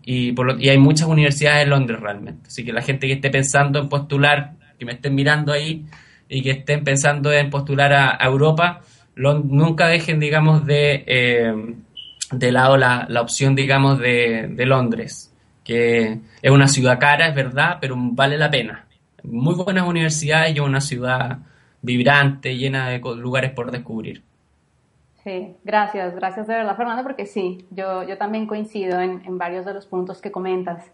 [0.05, 2.47] y, por y hay muchas universidades en Londres realmente.
[2.47, 5.85] Así que la gente que esté pensando en postular, que me estén mirando ahí,
[6.27, 8.81] y que estén pensando en postular a, Europa,
[9.15, 11.75] nunca dejen, digamos, de, eh,
[12.31, 15.31] de lado la, la, opción, digamos, de, de Londres,
[15.63, 18.87] que es una ciudad cara, es verdad, pero vale la pena.
[19.21, 21.37] Muy buenas universidades y una ciudad
[21.83, 24.23] vibrante, llena de lugares por descubrir.
[25.27, 29.65] Sí, gracias, gracias de verdad Fernando, porque sí, yo, yo también coincido en, en varios
[29.65, 30.89] de los puntos que comentas.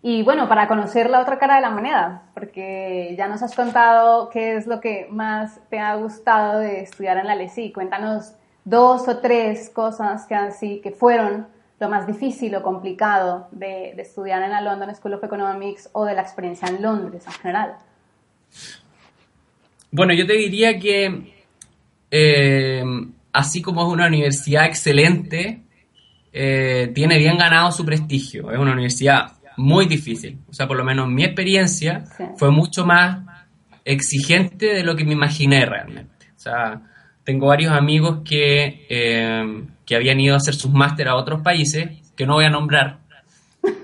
[0.00, 4.30] Y bueno, para conocer la otra cara de la moneda, porque ya nos has contado
[4.30, 7.72] qué es lo que más te ha gustado de estudiar en la LESI.
[7.72, 8.32] Cuéntanos
[8.64, 11.46] dos o tres cosas que, así, que fueron
[11.78, 16.06] lo más difícil o complicado de, de, estudiar en la London School of Economics o
[16.06, 17.74] de la experiencia en Londres en general.
[19.90, 21.34] Bueno, yo te diría que
[22.10, 22.82] eh,
[23.34, 25.60] así como es una universidad excelente,
[26.32, 28.50] eh, tiene bien ganado su prestigio.
[28.50, 30.38] Es una universidad muy difícil.
[30.48, 32.04] O sea, por lo menos mi experiencia
[32.36, 33.18] fue mucho más
[33.84, 36.28] exigente de lo que me imaginé realmente.
[36.36, 36.80] O sea,
[37.24, 41.90] tengo varios amigos que, eh, que habían ido a hacer sus máster a otros países,
[42.16, 43.00] que no voy a nombrar.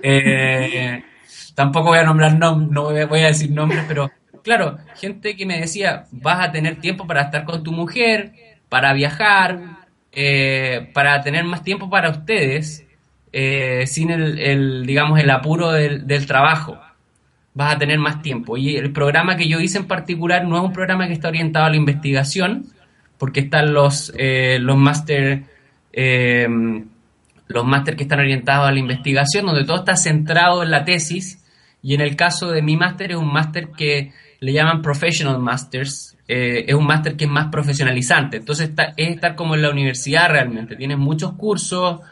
[0.03, 1.03] Eh,
[1.57, 4.11] tampoco voy a nombrar, no, no voy a decir nombres, pero
[4.45, 8.33] claro, gente que me decía, vas a tener tiempo para estar con tu mujer,
[8.71, 9.61] para viajar,
[10.13, 12.87] eh, para tener más tiempo para ustedes,
[13.33, 16.81] eh, sin el, digamos, el apuro del, trabajo.
[17.53, 18.57] Vas a tener más tiempo.
[18.57, 21.67] Y el programa que yo hice en particular no es un programa que está orientado
[21.67, 22.67] a la investigación,
[23.19, 25.43] porque están los, eh, los máster
[27.51, 31.45] los máster que están orientados a la investigación, donde todo está centrado en la tesis.
[31.83, 36.17] Y en el caso de mi máster es un máster que le llaman Professional Masters,
[36.33, 38.37] eh, es un máster que es más profesionalizante.
[38.37, 40.77] Entonces es estar como en la universidad realmente.
[40.77, 42.03] Tienes muchos cursos,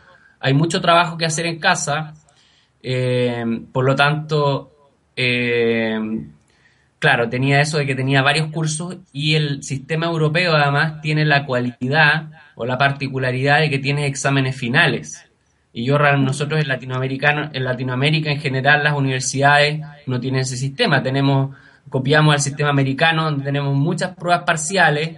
[0.41, 2.15] hay mucho trabajo que hacer en casa.
[2.83, 4.73] Eh, por lo tanto,
[5.15, 6.01] eh,
[6.99, 11.47] claro, tenía eso de que tenía varios cursos y el sistema europeo además tiene la
[11.47, 15.25] cualidad o la particularidad de que tiene exámenes finales.
[15.73, 21.05] Y yo, nosotros en, Latinoamericano, en Latinoamérica en general las universidades no tienen ese sistema.
[21.05, 21.55] Tenemos
[21.89, 25.17] copiamos al sistema americano donde tenemos muchas pruebas parciales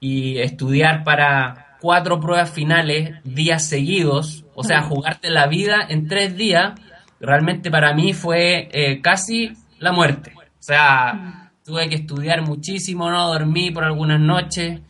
[0.00, 6.36] y estudiar para cuatro pruebas finales días seguidos, o sea, jugarte la vida en tres
[6.36, 6.74] días,
[7.20, 10.32] realmente para mí fue eh, casi la muerte.
[10.36, 14.80] O sea, tuve que estudiar muchísimo, no dormí por algunas noches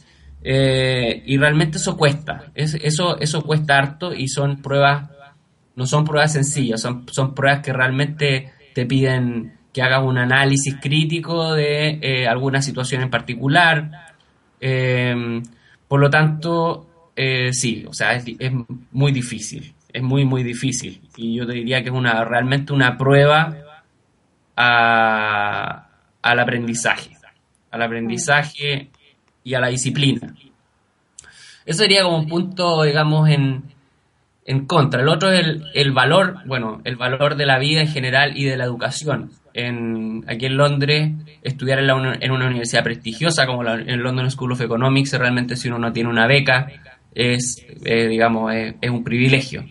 [0.43, 5.09] eh, y realmente eso cuesta, eso, eso cuesta harto y son pruebas,
[5.77, 10.77] no son pruebas sencillas, son, son pruebas que realmente te piden que hagas un análisis
[10.81, 14.15] crítico de eh, alguna situación en particular.
[14.61, 15.43] Eh,
[15.89, 18.53] por lo tanto, eh, sí, o sea, es,
[18.91, 21.01] muy difícil, es muy, muy difícil.
[21.17, 23.57] Y yo te diría que es una, realmente una prueba
[24.55, 27.17] al aprendizaje,
[27.71, 28.91] al aprendizaje
[29.43, 30.35] y a la disciplina.
[31.65, 33.63] Eso sería como un punto, digamos, en,
[34.45, 35.01] en contra.
[35.01, 38.45] El otro es el, el, valor, bueno, el valor de la vida en general y
[38.45, 41.11] de la educación en, aquí en Londres,
[41.43, 45.79] estudiar en, una universidad prestigiosa como la, en London School of Economics, realmente si uno
[45.79, 46.69] no tiene una beca,
[47.15, 49.65] es, eh, digamos, es, un privilegio.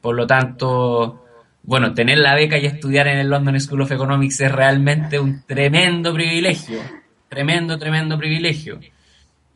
[0.00, 1.24] Por lo tanto,
[1.62, 5.42] bueno, tener la beca y estudiar en el London School of Economics es realmente un
[5.46, 6.80] tremendo privilegio,
[7.28, 8.80] tremendo, tremendo privilegio.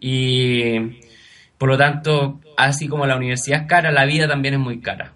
[0.01, 0.75] Y
[1.59, 5.13] por lo tanto, así como la universidad es cara, la vida también es muy cara.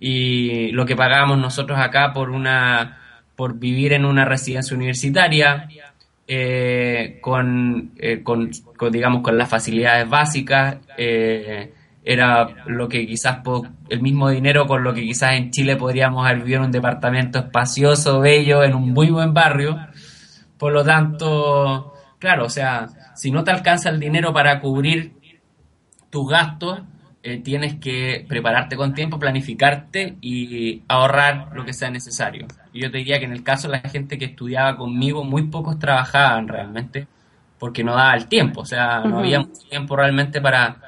[0.00, 3.01] Y lo que pagamos nosotros acá por una
[3.42, 5.66] por vivir en una residencia universitaria,
[6.28, 8.52] eh, con, eh, con,
[8.92, 11.74] digamos, con las facilidades básicas, eh,
[12.04, 13.38] era lo que quizás
[13.88, 17.40] el mismo dinero con lo que quizás en Chile podríamos haber vivido en un departamento
[17.40, 19.76] espacioso, bello, en un muy buen barrio.
[20.56, 25.14] Por lo tanto, claro, o sea, si no te alcanza el dinero para cubrir
[26.10, 26.82] tus gastos,
[27.44, 32.46] tienes que prepararte con tiempo, planificarte y ahorrar lo que sea necesario.
[32.72, 35.44] Y yo te diría que en el caso de la gente que estudiaba conmigo, muy
[35.44, 37.06] pocos trabajaban realmente
[37.58, 40.78] porque no daba el tiempo, o sea, no había mucho tiempo realmente para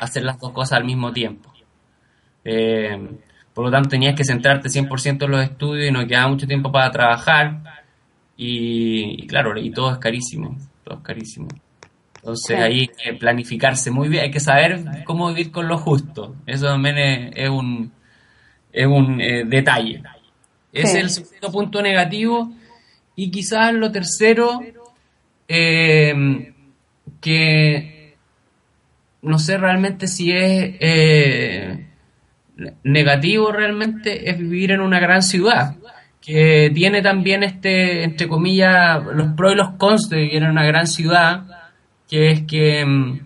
[0.00, 1.52] hacer las dos cosas al mismo tiempo.
[2.42, 2.98] Eh,
[3.52, 6.72] por lo tanto, tenías que centrarte 100% en los estudios y no quedaba mucho tiempo
[6.72, 7.60] para trabajar.
[8.36, 11.48] Y, claro, y todo es carísimo, todo es carísimo.
[12.22, 16.36] Entonces ahí hay que planificarse muy bien, hay que saber cómo vivir con lo justo.
[16.46, 16.96] Eso también
[17.34, 17.90] es, un,
[18.72, 20.04] es un eh, detalle.
[20.72, 22.52] Es el segundo punto negativo.
[23.16, 24.60] Y quizás lo tercero,
[25.48, 26.54] eh,
[27.20, 28.14] que
[29.22, 31.88] no sé realmente si es eh,
[32.84, 35.74] negativo realmente, es vivir en una gran ciudad.
[36.20, 40.64] que tiene también este, entre comillas, los pros y los cons de vivir en una
[40.64, 41.61] gran ciudad,
[42.12, 43.20] que es que, mm,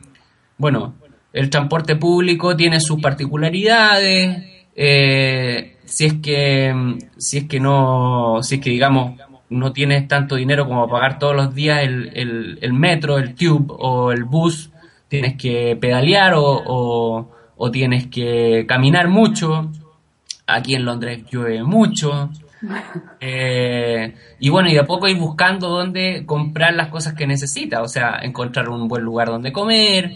[0.59, 0.95] bueno,
[1.33, 4.45] el transporte público tiene sus particularidades,
[4.77, 9.19] eh, si es que, mm, si es que no, si es que digamos,
[9.51, 14.13] no tienes tanto dinero como pagar todos los días el, el, metro, el tube o
[14.13, 14.71] el bus,
[15.09, 19.73] tienes que pedalear o, o tienes que caminar mucho.
[20.47, 22.31] Aquí en Londres llueve mucho.
[23.21, 27.83] Eh, y bueno, y de a poco ir buscando dónde comprar las cosas que necesita,
[27.83, 30.13] o sea, encontrar un buen lugar donde comer,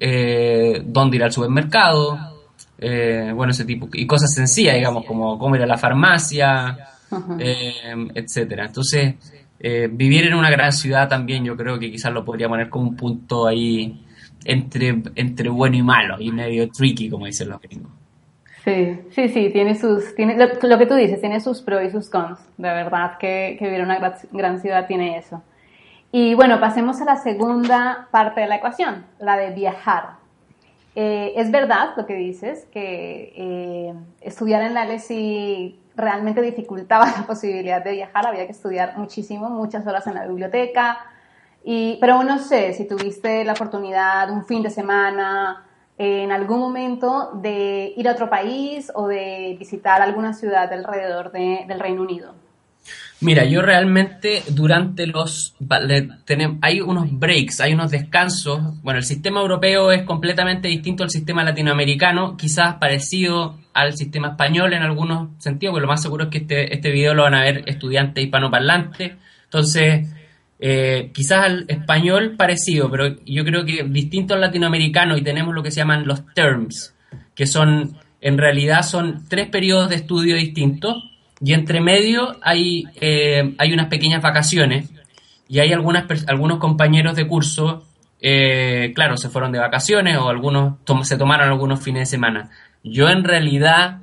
[0.00, 2.18] eh, dónde ir al supermercado,
[2.78, 6.78] eh, bueno, ese tipo, y cosas sencillas, digamos, como cómo ir a la farmacia,
[8.14, 8.66] etcétera.
[8.66, 9.14] Entonces,
[9.90, 12.96] vivir en una gran ciudad también yo creo que quizás lo podría poner como un
[12.96, 14.04] punto ahí
[14.44, 18.01] entre, entre bueno y malo, y medio tricky, como dicen los gringos.
[18.64, 22.08] Sí, sí, sí, tiene sus, tiene, lo, que tú dices, tiene sus pros y sus
[22.08, 22.38] cons.
[22.56, 25.42] De verdad que, que vivir en una gran, ciudad tiene eso.
[26.12, 30.20] Y bueno, pasemos a la segunda parte de la ecuación, la de viajar.
[30.94, 37.26] Eh, es verdad lo que dices, que eh, estudiar en la LSI realmente dificultaba la
[37.26, 40.98] posibilidad de viajar, había que estudiar muchísimo, muchas horas en la biblioteca,
[41.64, 45.64] y, pero no sé si tuviste la oportunidad un fin de semana
[46.02, 51.78] en algún momento de ir a otro país o de visitar alguna ciudad alrededor del
[51.78, 52.34] Reino Unido?
[53.20, 55.54] Mira, yo realmente durante los...
[56.60, 58.82] hay unos breaks, hay unos descansos.
[58.82, 64.72] Bueno, el sistema europeo es completamente distinto al sistema latinoamericano, quizás parecido al sistema español
[64.72, 67.42] en algunos sentidos, pero lo más seguro es que este, este video lo van a
[67.42, 69.12] ver estudiantes hispanoparlantes.
[69.44, 70.08] Entonces,
[70.64, 75.62] eh, quizás al español parecido, pero yo creo que distinto al latinoamericano y tenemos lo
[75.64, 76.94] que se llaman los terms,
[77.34, 81.02] que son, en realidad son tres periodos de estudio distintos
[81.40, 84.88] y entre medio hay, eh, hay unas pequeñas vacaciones
[85.48, 87.84] y hay algunas, algunos compañeros de curso,
[88.20, 92.50] eh, claro, se fueron de vacaciones o algunos se tomaron algunos fines de semana.
[92.84, 93.98] Yo en realidad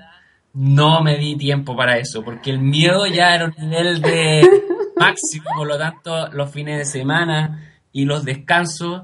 [0.53, 4.41] no me di tiempo para eso, porque el miedo ya era un nivel de
[4.99, 9.03] máximo, por lo tanto, los fines de semana y los descansos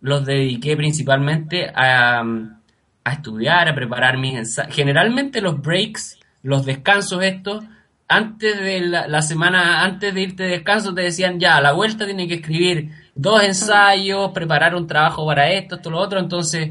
[0.00, 2.22] los dediqué principalmente a,
[3.10, 4.74] estudiar, a preparar mis ensayos.
[4.74, 7.64] Generalmente los breaks, los descansos estos,
[8.08, 12.04] antes de la, semana, antes de irte de descanso, te decían ya, a la vuelta
[12.04, 16.18] tiene que escribir dos ensayos, preparar un trabajo para esto, esto, lo otro.
[16.18, 16.70] Entonces,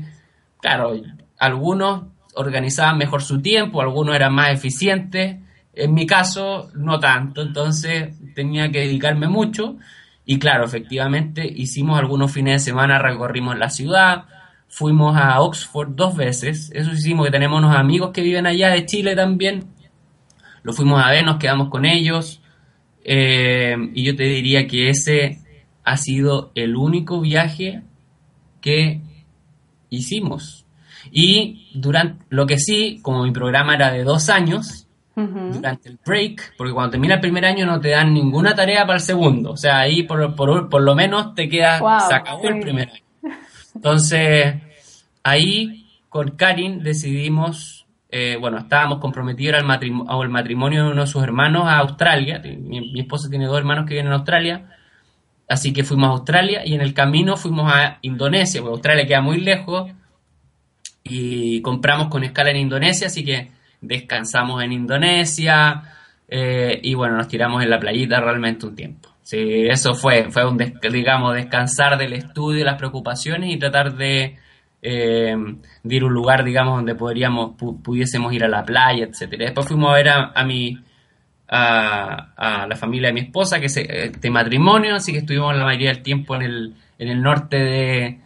[0.61, 0.93] claro,
[1.37, 2.03] algunos
[2.35, 5.37] organizaban mejor su tiempo, algunos eran más eficientes
[5.79, 9.77] en mi caso, no tanto, entonces tenía que dedicarme mucho.
[10.25, 14.25] Y claro, efectivamente hicimos algunos fines de semana, recorrimos la ciudad,
[14.67, 18.85] fuimos a Oxford dos veces, eso hicimos, que tenemos unos amigos que viven allá de
[18.85, 19.65] Chile también,
[20.61, 22.41] lo fuimos a ver, nos quedamos con ellos,
[23.03, 25.39] eh, y yo te diría que ese
[25.83, 27.81] ha sido el único viaje
[28.61, 29.01] que
[29.89, 30.65] hicimos.
[31.11, 34.85] Y durante lo que sí, como mi programa era de dos años,
[35.53, 38.95] durante el break, porque cuando termina el primer año no te dan ninguna tarea para
[38.95, 39.51] el segundo.
[39.51, 43.03] O sea, ahí por, por, lo menos te queda, se acabó el primer año.
[43.75, 44.55] Entonces,
[45.23, 51.07] ahí con Karin decidimos, eh, bueno, estábamos comprometidos al, matrimonio, al matrimonio de uno de
[51.07, 52.41] sus hermanos a Australia.
[52.43, 54.69] Mi, mi esposa tiene dos hermanos que viven en Australia.
[55.47, 59.21] Así que fuimos a Australia y en el camino fuimos a Indonesia, porque Australia queda
[59.21, 59.91] muy lejos
[61.03, 63.51] y compramos con escala en Indonesia, así que
[63.81, 65.83] descansamos en Indonesia
[66.27, 69.09] eh, y bueno, nos tiramos en la playita realmente un tiempo.
[69.21, 74.37] Sí, eso fue, fue un, digamos, descansar del estudio, las preocupaciones y tratar de,
[74.81, 75.35] eh,
[75.83, 79.45] ir a un lugar, digamos, donde podríamos, pudiésemos ir a la playa, etcétera.
[79.45, 80.79] Después fuimos a ver a, mi,
[81.47, 85.63] a, la familia de mi esposa, que es eh, de matrimonio, así que estuvimos la
[85.63, 88.19] mayoría del tiempo en el, en el norte de,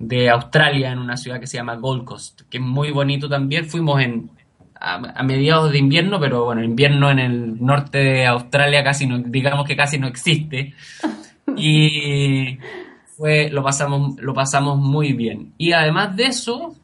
[0.00, 3.66] de Australia, en una ciudad que se llama Gold Coast, que es muy bonito también.
[3.66, 4.30] Fuimos en,
[4.80, 9.66] a, mediados de invierno, pero bueno, invierno en el norte de Australia casi no, digamos
[9.66, 10.74] que casi no existe.
[11.56, 12.58] Y
[13.16, 15.52] fue, lo pasamos, lo pasamos muy bien.
[15.58, 16.76] Y además de eso,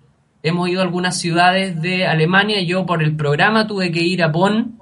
[0.43, 2.61] hemos ido a algunas ciudades de Alemania.
[2.63, 4.81] Yo por el programa tuve que ir a Bonn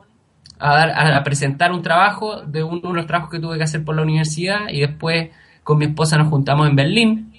[0.58, 3.84] a, dar, a presentar un trabajo de uno de los trabajos que tuve que hacer
[3.84, 5.28] por la universidad y después
[5.62, 7.32] con mi esposa nos juntamos en Berlín.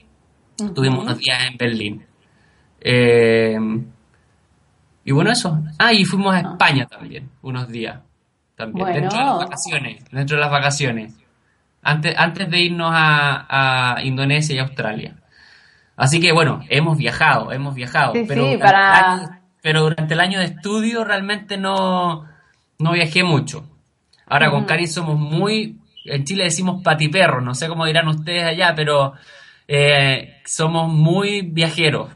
[0.75, 2.05] Tuvimos unos días en Berlín.
[2.79, 3.57] Eh,
[5.05, 5.63] y bueno, eso.
[5.77, 6.41] Ah, y fuimos a ah.
[6.51, 7.99] España también, unos días.
[8.55, 10.03] También, dentro de las vacaciones.
[10.11, 11.13] Dentro de las vacaciones.
[11.83, 15.15] Antes, antes de irnos a, Indonesia y Australia.
[15.95, 18.13] Así que bueno, hemos viajado, hemos viajado.
[18.27, 19.41] pero, sí, para...
[19.61, 22.25] pero durante el año de estudio realmente no,
[22.79, 23.69] no viajé mucho.
[24.25, 28.73] Ahora con Cari somos muy, en Chile decimos patiperros, no sé cómo dirán ustedes allá,
[28.75, 29.13] pero
[29.67, 32.09] eh, somos muy viajeros.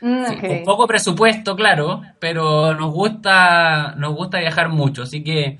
[0.00, 5.58] Mm, con poco presupuesto, claro, pero nos gusta, nos gusta viajar mucho, así que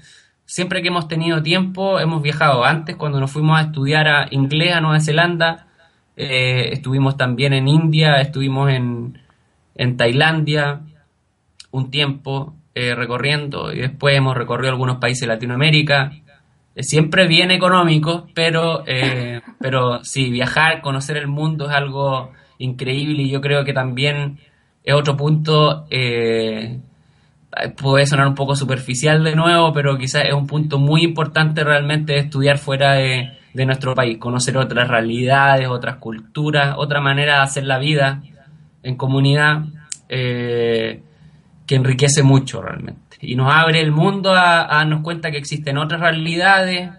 [0.50, 2.64] siempre que hemos tenido tiempo hemos viajado.
[2.64, 5.66] Antes, cuando nos fuimos a estudiar a inglés a Nueva Zelanda,
[6.16, 9.18] eh, estuvimos también en India, estuvimos en,
[9.76, 10.80] en Tailandia
[11.70, 16.12] un tiempo eh, recorriendo y después hemos recorrido algunos países de Latinoamérica.
[16.74, 18.84] Eh, siempre bien económico, pero,
[19.60, 24.38] pero sí, viajar, conocer el mundo es algo increíble y yo creo que también
[24.84, 26.78] es otro punto, eh,
[27.80, 32.12] puede sonar un poco superficial de nuevo, pero quizás es un punto muy importante realmente
[32.12, 37.64] de estudiar fuera de, nuestro país, conocer otras realidades, otras culturas, otra manera de hacer
[37.64, 38.22] la vida
[38.82, 39.64] en comunidad
[40.08, 41.02] eh,
[41.66, 43.16] que enriquece mucho realmente.
[43.20, 46.90] Y nos abre el mundo a darnos cuenta que existen otras realidades,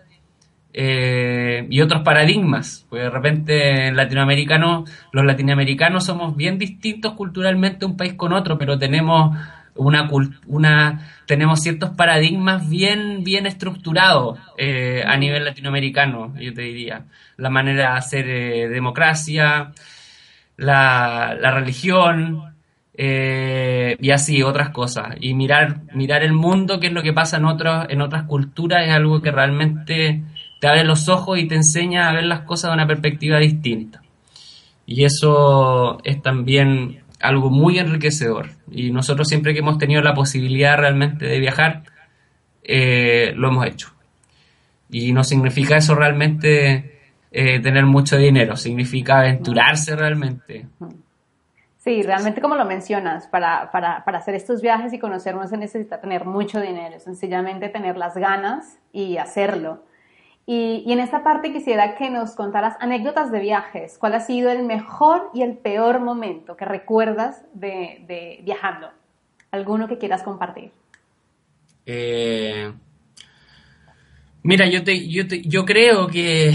[0.73, 2.85] eh, y otros paradigmas.
[2.89, 8.57] Pues de repente en latinoamericano, los latinoamericanos somos bien distintos culturalmente un país con otro,
[8.57, 9.37] pero tenemos
[9.75, 10.09] una,
[10.47, 17.05] una tenemos ciertos paradigmas bien, bien estructurados eh, a nivel latinoamericano, yo te diría.
[17.37, 19.71] La manera de hacer eh, democracia,
[20.57, 22.47] la, la religión,
[22.93, 27.45] y así otras cosas y mirar mirar el mundo qué es lo que pasa en
[27.45, 30.21] otras en otras culturas es algo que realmente
[30.61, 34.03] te abre los ojos y te enseña a ver las cosas de una perspectiva distinta.
[34.85, 38.51] Y eso es también algo muy enriquecedor.
[38.69, 41.81] Y nosotros siempre que hemos tenido la posibilidad realmente de viajar,
[42.63, 43.91] eh, lo hemos hecho.
[44.91, 46.99] Y no significa eso realmente
[47.31, 50.67] eh, tener mucho dinero, significa aventurarse realmente.
[51.79, 55.57] Sí, realmente como lo mencionas, para, para, para hacer estos viajes y conocer no se
[55.57, 59.89] necesita tener mucho dinero, sencillamente tener las ganas y hacerlo.
[60.45, 63.97] Y, en esta parte quisiera que nos contaras anécdotas de viajes.
[63.99, 68.89] ¿Cuál ha sido el mejor y el peor momento que recuerdas de, viajando?
[69.51, 70.71] ¿Alguno que quieras compartir?
[71.85, 72.71] Eh,
[74.43, 76.53] mira, yo, te, yo, yo creo que,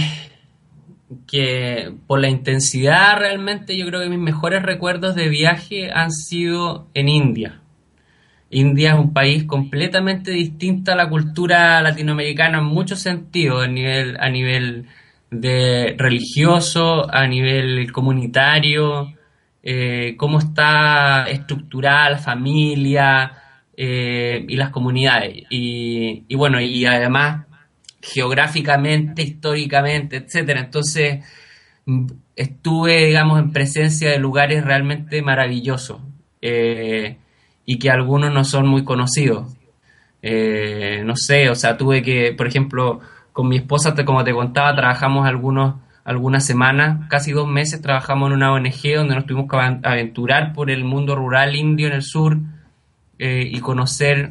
[1.26, 6.88] que por la intensidad realmente, yo creo que mis mejores recuerdos de viaje han sido
[6.94, 7.60] en India.
[8.58, 14.16] India es un país completamente distinto a la cultura latinoamericana en muchos sentidos, a nivel,
[14.18, 14.86] a nivel
[15.30, 19.12] de religioso, a nivel comunitario,
[19.62, 23.32] eh, cómo está estructurada la familia
[23.76, 25.44] eh, y las comunidades.
[25.50, 27.44] Y, bueno, y además
[28.00, 30.60] geográficamente, históricamente, etcétera.
[30.60, 31.24] Entonces
[32.34, 36.00] estuve, digamos, en presencia de lugares realmente maravillosos.
[36.40, 37.18] Eh,
[37.66, 39.52] y que algunos no son muy conocidos.
[40.22, 43.00] Eh, no sé, o sea, tuve que, por ejemplo,
[43.32, 48.36] con mi esposa, como te contaba, trabajamos algunos, algunas semanas, casi dos meses, trabajamos en
[48.36, 52.38] una ONG donde nos tuvimos que aventurar por el mundo rural indio en el sur
[53.18, 54.30] eh, y conocer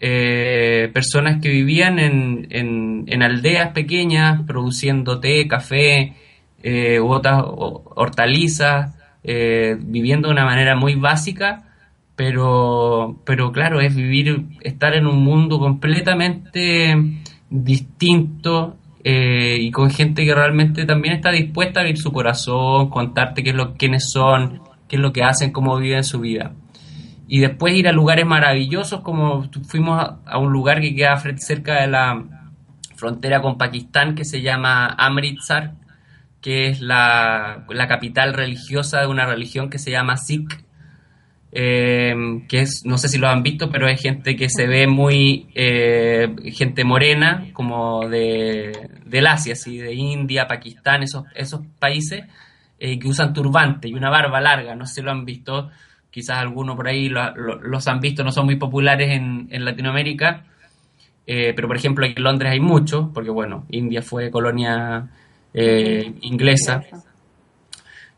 [0.00, 6.14] eh, personas que vivían en, en, aldeas pequeñas produciendo té, café
[7.00, 11.69] u otras hortalizas, viviendo de una manera muy básica
[12.20, 16.94] pero, pero claro, es vivir, estar en un mundo completamente
[17.48, 23.42] distinto eh, y con gente que realmente también está dispuesta a abrir su corazón, contarte
[23.42, 26.52] qué es lo, quiénes son, qué es lo que hacen, cómo viven su vida.
[27.26, 31.86] Y después ir a lugares maravillosos, como fuimos a, un lugar que queda cerca de
[31.86, 32.22] la
[32.96, 35.72] frontera con Pakistán, que se llama Amritsar,
[36.42, 40.68] que es la, la capital religiosa de una religión que se llama Sikh
[41.52, 42.14] eh,
[42.48, 45.48] que es, no sé si lo han visto, pero es gente que se ve muy,
[45.54, 52.24] eh, gente morena, como de, del Asia, así, de India, Pakistán, esos, esos países,
[52.78, 55.70] eh, que usan turbante y una barba larga, no sé si lo han visto,
[56.10, 60.44] quizás algunos por ahí los han visto, no son muy populares en, en Latinoamérica,
[61.26, 65.08] pero por ejemplo aquí en Londres hay mucho, porque bueno, India fue colonia
[65.54, 66.82] inglesa.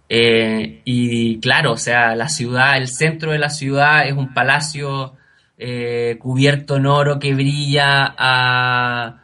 [0.08, 5.14] Eh, y claro, o sea, la ciudad, el centro de la ciudad es un palacio
[5.58, 9.18] eh, cubierto en oro que brilla a,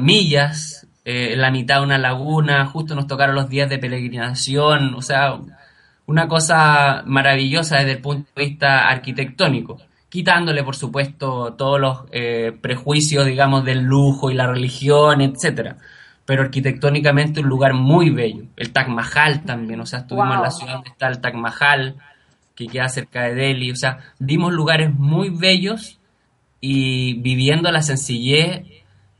[0.00, 4.94] millas, eh, en la mitad de una laguna, justo nos tocaron los días de peregrinación,
[4.94, 5.38] o sea,
[6.06, 9.78] una cosa maravillosa desde el punto de vista arquitectónico,
[10.08, 12.04] quitándole, por supuesto, todos los
[12.60, 15.76] prejuicios, digamos, del lujo y la religión, etcétera
[16.24, 18.44] pero arquitectónicamente un lugar muy bello.
[18.56, 21.96] El Taj Mahal también, o sea, estuvimos en la ciudad donde está el Taj Mahal,
[22.54, 25.98] que queda cerca de Delhi, o sea, vimos lugares muy bellos
[26.60, 28.62] y viviendo la sencillez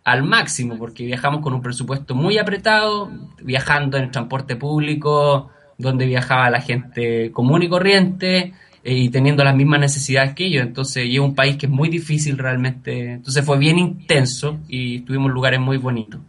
[0.05, 6.51] al máximo, porque viajamos con un presupuesto muy apretado, viajando en transporte público, donde viajaba
[6.51, 8.53] la gente común y corriente,
[8.85, 10.63] eh, y teniendo las mismas necesidades que ellos.
[10.63, 13.13] Entonces, y es un país que es muy difícil realmente.
[13.13, 16.21] Entonces fue bien intenso y estuvimos en lugares muy bonitos.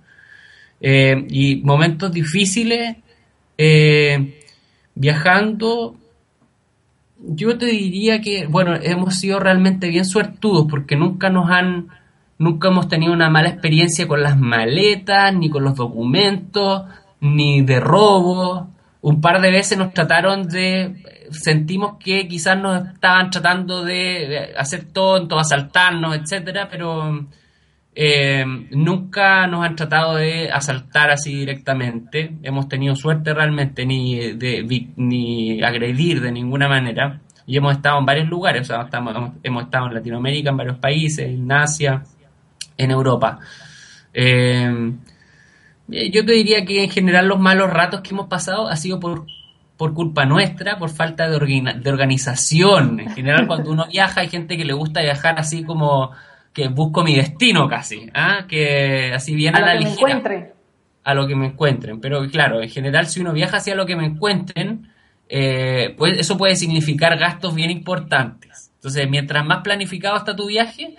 [0.85, 2.97] Eh, y momentos difíciles,
[3.57, 4.41] eh,
[4.95, 5.95] viajando,
[7.19, 11.87] yo te diría que, bueno, hemos sido realmente bien suertudos porque nunca nos han,
[12.37, 16.83] nunca hemos tenido una mala experiencia con las maletas, ni con los documentos,
[17.21, 18.67] ni de robo.
[19.01, 24.91] Un par de veces nos trataron de, sentimos que quizás nos estaban tratando de hacer
[24.91, 27.25] tontos, asaltarnos, etcétera, pero
[27.95, 32.35] eh, nunca nos han tratado de asaltar así directamente.
[32.41, 37.19] Hemos tenido suerte realmente, ni, de, ni agredir de ninguna manera.
[37.45, 38.89] Y hemos estado en varios lugares, o sea,
[39.43, 42.03] hemos estado en Latinoamérica, en varios países, en Asia,
[42.77, 43.39] en Europa.
[44.13, 44.93] Eh,
[45.87, 49.25] yo te diría que en general los malos ratos que hemos pasado ha sido por,
[49.77, 53.01] por culpa nuestra, por falta de, de organización.
[53.01, 56.11] En general cuando uno viaja hay gente que le gusta viajar así como
[56.53, 58.45] que busco mi destino casi, ¿ah?
[58.47, 59.95] que así viene a, a la que ligera.
[59.95, 60.53] Me encuentre.
[61.03, 61.99] A lo que me encuentren.
[61.99, 64.87] Pero claro, en general si uno viaja hacia lo que me encuentren,
[65.27, 68.71] eh, pues eso puede significar gastos bien importantes.
[68.75, 70.95] Entonces, mientras más planificado está tu viaje,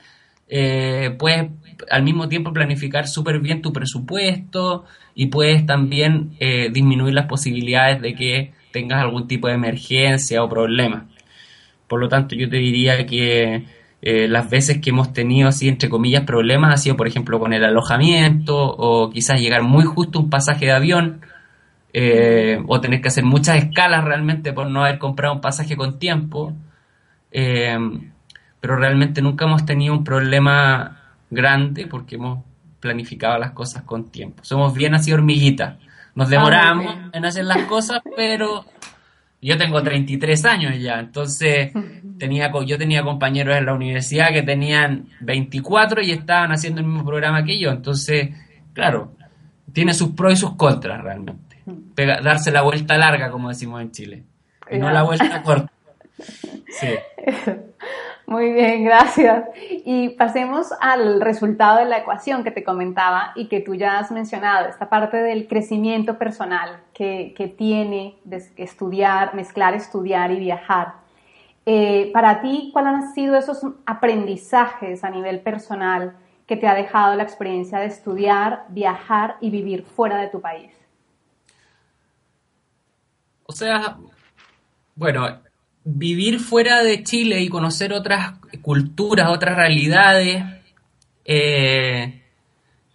[0.49, 1.51] eh, puedes
[1.91, 4.85] al mismo tiempo planificar súper bien tu presupuesto
[5.15, 10.49] y puedes también eh, disminuir las posibilidades de que tengas algún tipo de emergencia o
[10.49, 11.07] problema.
[11.87, 13.65] Por lo tanto, yo te diría que
[14.07, 17.55] eh, las veces que hemos tenido así, entre comillas, problemas ha sido, por ejemplo, con
[17.55, 21.23] el alojamiento o quizás llegar muy justo un pasaje de avión
[21.95, 25.99] eh, o tener que hacer muchas escalas realmente por no haber comprado un pasaje con
[25.99, 26.53] tiempo.
[27.33, 27.79] Eh,
[28.61, 31.01] pero realmente nunca hemos tenido un problema
[31.31, 32.45] grande porque hemos
[32.81, 34.45] planificado las cosas con tiempo.
[34.45, 35.79] Somos bien así hormiguitas.
[36.15, 38.67] Nos demoramos Ah, en hacer las cosas, pero
[39.47, 41.73] yo tengo 33 años ya, entonces
[42.19, 47.05] tenía, yo tenía compañeros en la universidad que tenían 24 y estaban haciendo el mismo
[47.05, 48.31] programa que yo, entonces,
[48.73, 49.13] claro,
[49.73, 51.43] tiene sus pros y sus contras realmente.
[51.95, 54.23] Pega- darse la vuelta larga, como decimos en Chile,
[54.71, 55.71] y no la vuelta corta.
[56.81, 56.89] Sí.
[58.27, 59.49] Muy bien, gracias.
[59.85, 64.11] Y pasemos al resultado de la ecuación que te comentaba y que tú ya has
[64.11, 71.05] mencionado, esta parte del crecimiento personal que, que tiene de estudiar, mezclar estudiar y viajar.
[71.67, 76.17] Eh, para ti, ¿cuáles han sido esos aprendizajes a nivel personal
[76.47, 80.73] que te ha dejado la experiencia de estudiar, viajar y vivir fuera de tu país?
[83.47, 83.97] O sea,
[84.95, 85.41] bueno,
[85.85, 90.45] vivir fuera de Chile y conocer otras culturas, otras realidades,
[91.25, 92.23] eh,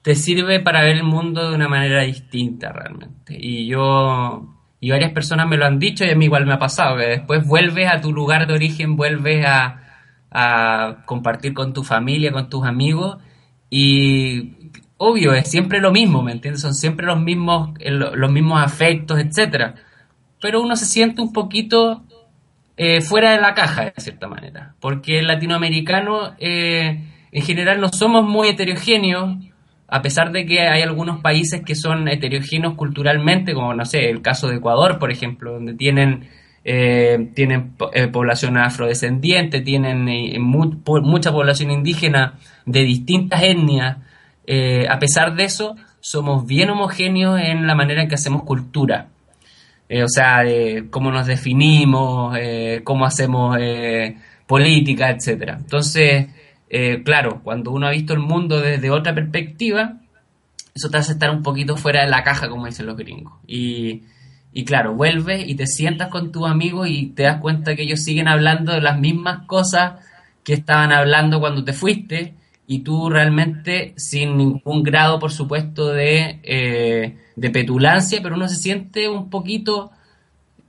[0.02, 3.38] te sirve para ver el mundo de una manera distinta realmente.
[3.40, 6.60] Y yo, y varias personas me lo han dicho y a mí igual me ha
[6.60, 9.82] pasado, que después vuelves a tu lugar de origen, vuelves a,
[10.32, 13.18] a compartir con tu familia, con tus amigos
[13.70, 14.54] y
[14.98, 16.62] obvio, es siempre lo mismo, ¿me entiendes?
[16.62, 19.76] Son siempre los mismos, eh, lo- los mismos afectos, etcétera.
[20.42, 22.04] Pero uno se siente un poquito
[22.82, 24.74] eh, fuera de la caja, de cierta manera.
[24.80, 29.36] Porque el latinoamericano, eh, en general, no somos muy heterogéneos,
[29.90, 34.22] a pesar de que hay algunos países que son heterogéneos culturalmente, como, no sé, el
[34.22, 36.30] caso de Ecuador, por ejemplo, donde tienen,
[36.64, 43.98] eh, tienen eh, población afrodescendiente, tienen eh, mucha población indígena de distintas etnias.
[44.48, 49.10] Eh, a pesar de eso, somos bien homogéneos en la manera en que hacemos cultura.
[49.90, 55.58] Eh, o sea, de cómo nos definimos, eh, cómo hacemos eh, política, etcétera.
[55.60, 56.28] Entonces,
[57.04, 59.98] claro, cuando uno ha visto el mundo desde otra perspectiva,
[60.76, 63.34] eso te hace estar un poquito fuera de la caja, como dicen los gringos.
[63.48, 64.04] Y,
[64.54, 68.04] y claro, vuelves y te sientas con tus amigos y te das cuenta que ellos
[68.04, 69.94] siguen hablando de las mismas cosas
[70.44, 72.36] que estaban hablando cuando te fuiste
[72.68, 79.08] y tú realmente sin ningún grado, por supuesto, de, de petulancia, pero uno se siente
[79.08, 79.92] un poquito,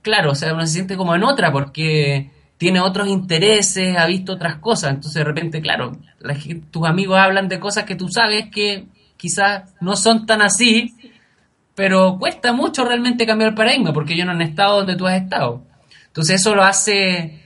[0.01, 4.33] claro, o sea, uno se siente como en otra porque tiene otros intereses, ha visto
[4.33, 6.37] otras cosas, entonces de repente, claro, la
[6.69, 8.85] tus amigos hablan de cosas que tú sabes que
[9.17, 10.95] quizás no son tan así,
[11.75, 15.21] pero cuesta mucho realmente cambiar el paradigma porque ellos no han estado donde tú has
[15.21, 15.63] estado.
[16.07, 17.39] Entonces eso lo hace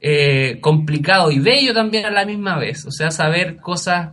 [0.00, 2.84] eh, complicado y bello también a la misma vez.
[2.86, 4.10] O sea, saber cosas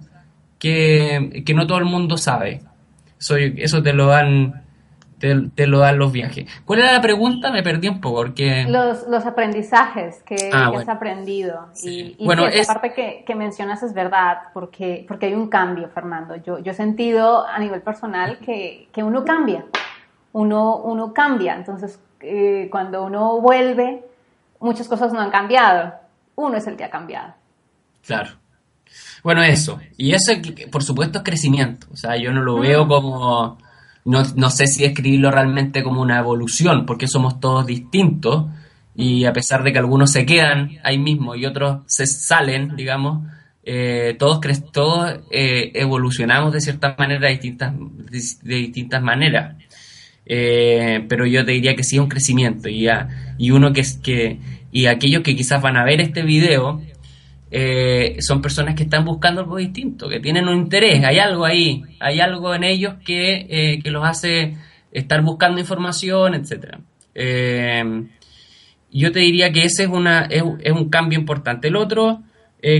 [0.58, 2.62] que, que no todo el mundo sabe.
[3.20, 4.64] Eso, eso te lo dan
[5.20, 6.50] te, lo dan los viajes.
[6.66, 7.52] ¿Cuál era la pregunta?
[7.52, 8.66] Me perdí un poco porque...
[8.68, 11.68] Los, los aprendizajes que, ah, has aprendido.
[11.84, 16.36] Y, bueno, esa parte que, que, mencionas es verdad, porque, porque hay un cambio, Fernando.
[16.38, 19.66] Yo, yo he sentido a nivel personal que, que uno cambia,
[20.32, 21.56] uno, uno cambia.
[21.56, 24.04] Entonces, eh, cuando uno vuelve,
[24.60, 25.94] muchas cosas no han cambiado.
[26.36, 27.34] Uno es el que ha cambiado.
[28.06, 28.30] Claro.
[29.24, 29.80] Bueno, eso.
[29.98, 30.34] Y eso,
[30.72, 31.88] por supuesto, es crecimiento.
[31.92, 33.58] O sea, yo no lo veo como
[34.06, 38.46] no, no sé si escribirlo realmente como una evolución, porque somos todos distintos
[38.96, 43.28] y a pesar de que algunos se quedan ahí mismo y otros se salen, digamos,
[43.64, 44.42] eh, todos,
[44.72, 49.56] todos eh, evolucionamos de cierta manera de distintas, de, distintas maneras.
[50.26, 52.88] Eh, pero yo te diría que sí es un crecimiento y,
[53.38, 54.40] y uno que es que
[54.72, 56.82] y aquellos que quizás van a ver este video
[57.52, 61.84] eh, son personas que están buscando algo distinto, que tienen un interés, hay algo ahí,
[62.00, 64.56] hay algo en ellos que, eh, que los hace
[64.92, 66.78] estar buscando información, etc.
[67.16, 68.04] Eh,
[68.92, 71.68] yo te diría que ese es, una, es, un cambio importante.
[71.68, 72.22] El otro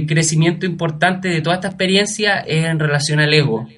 [0.08, 3.70] crecimiento importante de toda esta experiencia es en relación al ego.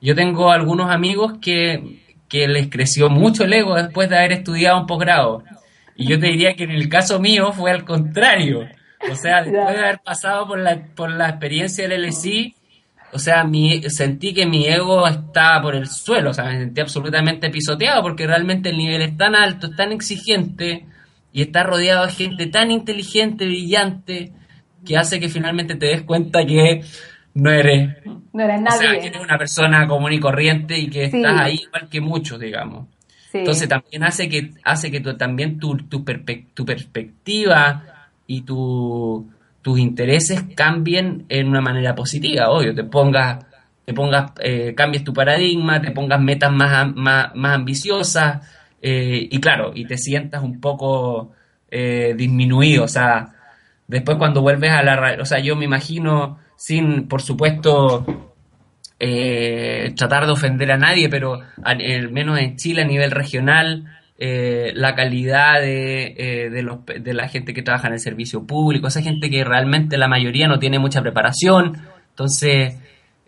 [0.00, 4.80] Yo tengo algunos amigos que, que les creció mucho el ego después de haber estudiado
[4.80, 5.44] un posgrado.
[5.94, 8.66] Y yo te diría que en el caso mío fue al contrario
[9.10, 12.54] o sea, después de haber pasado por la, por la experiencia del LSI,
[13.12, 16.80] o sea, mi, sentí que mi ego estaba por el suelo, o sea, me sentí
[16.80, 20.84] absolutamente pisoteado porque realmente el nivel es tan alto, es tan exigente
[21.32, 24.32] y está rodeado de gente tan inteligente, brillante,
[24.84, 26.82] que hace que finalmente te des cuenta que
[27.34, 27.96] no eres,
[28.32, 28.76] no eres nadie.
[28.76, 32.00] O sea, que eres una persona común y corriente y que estás ahí igual que
[32.00, 32.88] muchos, digamos.
[33.32, 36.04] Entonces también hace que, hace que también tu, tu,
[36.54, 37.97] tu perspectiva
[38.28, 39.26] y tu,
[39.62, 43.44] tus intereses cambien en una manera positiva, obvio, te pongas,
[43.84, 48.46] te pongas, eh, cambies tu paradigma, te pongas metas más, más, más ambiciosas,
[48.82, 51.32] eh, y claro, y te sientas un poco
[51.70, 53.30] eh, disminuido, o sea,
[53.86, 58.04] después cuando vuelves a la, o sea, yo me imagino, sin, por supuesto,
[58.98, 63.86] tratar de ofender a nadie, pero al menos en Chile a nivel regional,
[64.20, 68.44] eh, la calidad de, eh, de, los, de, la gente que trabaja en el servicio
[68.44, 71.76] público, esa gente que realmente la mayoría no tiene mucha preparación.
[72.10, 72.74] Entonces,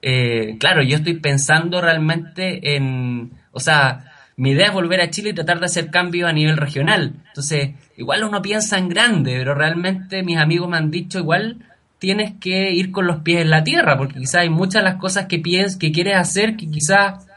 [0.02, 5.30] eh, claro, yo estoy pensando realmente en, o sea, mi idea es volver a Chile
[5.30, 7.12] y tratar de hacer cambios a nivel regional.
[7.28, 11.58] Entonces, igual uno piensa en grande, pero realmente mis amigos me han dicho igual
[12.00, 14.98] tienes que ir con los pies en la tierra, porque quizás hay muchas de las
[14.98, 17.28] cosas que piensas, que quieres hacer, que quizás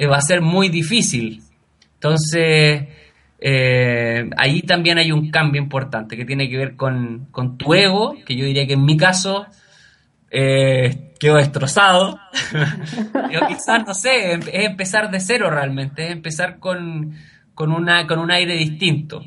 [0.00, 1.42] va a ser muy difícil.
[2.00, 2.88] Entonces,
[3.38, 7.28] eh, ahí también hay un cambio importante que tiene que ver con,
[7.58, 9.44] tu ego, que yo diría que en mi caso
[10.30, 12.18] eh, quedó destrozado.
[13.30, 17.14] yo quizás, no sé, es empezar de cero realmente, es empezar con,
[17.58, 19.22] una, con un aire distinto.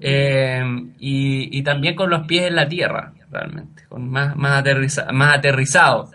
[0.00, 0.64] Eh,
[0.98, 4.64] y, también con los pies en la tierra, realmente, con más, más,
[5.12, 6.10] más aterrizado.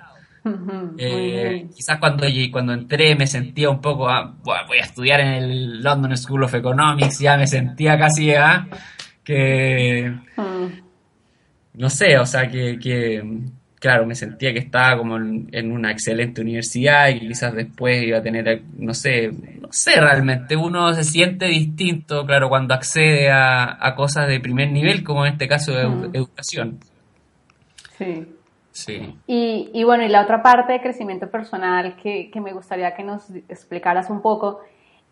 [0.98, 5.84] Eh, quizás cuando, cuando entré me sentía un poco, ah, voy a estudiar en el
[5.84, 8.68] London School of Economics, ya me sentía casi ah,
[9.24, 10.12] que,
[11.74, 13.24] no sé, o sea, que,
[13.80, 18.24] claro, me sentía que estaba como en, una excelente universidad y quizás después iba a
[18.24, 19.32] tener, no sé,
[19.62, 25.04] no sé realmente, uno se siente distinto, claro, cuando accede a, cosas de primer nivel,
[25.04, 25.84] como en este caso de
[26.14, 26.80] educación.
[28.00, 28.26] Sí.
[28.72, 29.16] Sí.
[29.28, 34.10] Y, bueno, y la otra parte de crecimiento personal que, me gustaría que nos explicaras
[34.10, 34.62] un poco,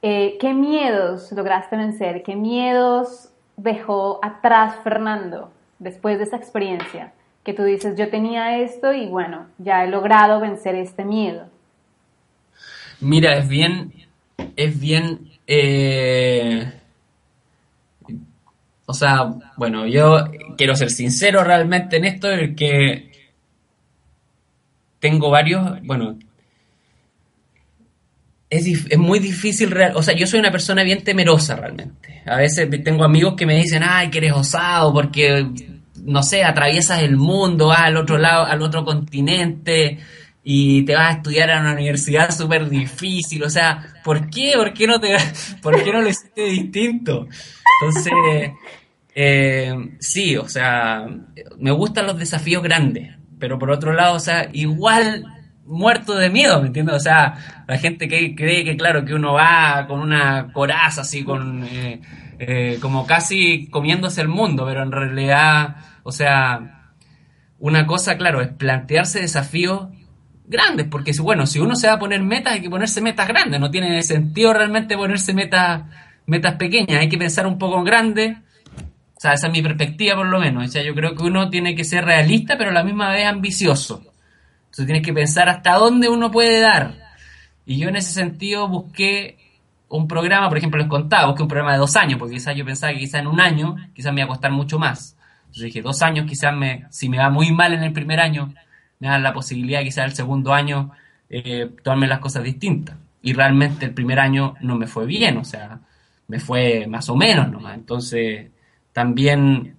[0.01, 2.23] eh, ¿qué miedos lograste vencer?
[2.23, 7.13] ¿Qué miedos dejó atrás Fernando después de esa experiencia?
[7.43, 11.47] Que tú dices, yo tenía esto y bueno, ya he logrado vencer este miedo.
[13.01, 13.93] Mira, es bien,
[14.55, 16.73] es bien, eh,
[18.85, 20.25] o sea, bueno, yo
[20.57, 23.08] quiero ser sincero realmente en esto, que
[24.99, 26.17] tengo varios, bueno,
[28.49, 32.23] es, es, muy difícil, real, o sea, yo soy una persona bien temerosa realmente.
[32.25, 35.47] A veces tengo amigos que me dicen, ay, que eres osado porque,
[36.03, 39.99] no sé, atraviesas el mundo, vas al otro lado, al otro continente
[40.43, 44.53] y te vas a estudiar a una universidad súper difícil, o sea, ¿por qué?
[44.55, 45.15] ¿Por qué no, te,
[45.61, 47.27] por qué no lo hiciste distinto?
[47.81, 48.13] Entonces,
[49.13, 51.05] eh, sí, o sea,
[51.59, 55.25] me gustan los desafíos grandes pero por otro lado, o sea, igual
[55.65, 56.95] muerto de miedo, ¿me entiendes?
[56.95, 61.23] O sea, la gente que cree que, claro, que uno va con una coraza así,
[61.23, 62.01] con eh,
[62.39, 66.93] eh, como casi comiéndose el mundo, pero en realidad, o sea,
[67.59, 69.89] una cosa, claro, es plantearse desafíos
[70.45, 73.59] grandes, porque bueno, si uno se va a poner metas, hay que ponerse metas grandes,
[73.59, 75.83] no tiene sentido realmente ponerse metas,
[76.25, 78.37] metas pequeñas, hay que pensar un poco en grande,
[79.19, 81.49] o sea, esa es mi perspectiva por lo menos, o sea, yo creo que uno
[81.49, 84.01] tiene que ser realista, pero a la misma vez ambicioso,
[84.61, 86.95] entonces tienes que pensar hasta dónde uno puede dar,
[87.65, 89.37] y yo en ese sentido busqué
[89.89, 92.63] un programa, por ejemplo, les contaba, busqué un programa de dos años, porque quizás yo
[92.63, 95.17] pensaba que quizás en un año, quizás me iba a costar mucho más,
[95.49, 98.53] entonces dije, dos años quizás me, si me va muy mal en el primer año,
[98.99, 100.91] me dan la posibilidad quizás el segundo año
[101.29, 102.95] eh, tomarme las cosas distintas.
[103.21, 105.79] Y realmente el primer año no me fue bien, o sea,
[106.27, 107.75] me fue más o menos nomás.
[107.75, 108.51] Entonces,
[108.99, 109.77] también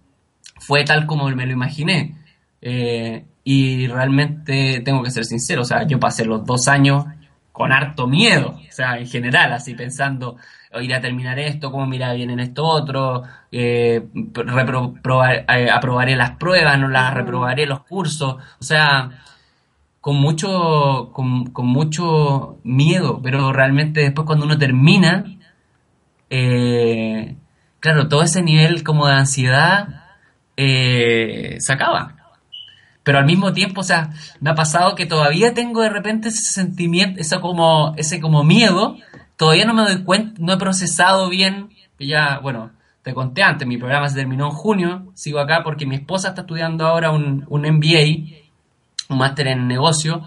[0.59, 2.17] fue tal como me lo imaginé.
[2.63, 7.05] Eh, y realmente tengo que ser sincero, o sea, yo pasé los dos años
[7.53, 10.37] con harto miedo, o sea, en general, así pensando,
[10.81, 16.79] iré a terminar esto, cómo mira bien en esto otro, eh, eh, aprobaré las pruebas,
[16.79, 19.11] no las reprobaré los cursos, o sea,
[20.01, 25.25] con mucho, con, mucho miedo, pero realmente después cuando uno termina,
[26.31, 27.37] eh,
[27.81, 30.05] claro, todo ese nivel como de ansiedad
[30.57, 32.21] se acaba.
[33.03, 34.11] Pero al mismo tiempo, o sea,
[34.41, 38.97] me ha pasado que todavía tengo de repente ese sentimiento, ese como, ese como miedo,
[39.37, 42.71] todavía no me doy cuenta, no he procesado bien, ya, bueno,
[43.03, 46.43] te conté antes, mi programa se terminó en junio, sigo acá porque mi esposa está
[46.43, 48.37] estudiando ahora un, un MBA,
[49.09, 50.23] un máster en negocio,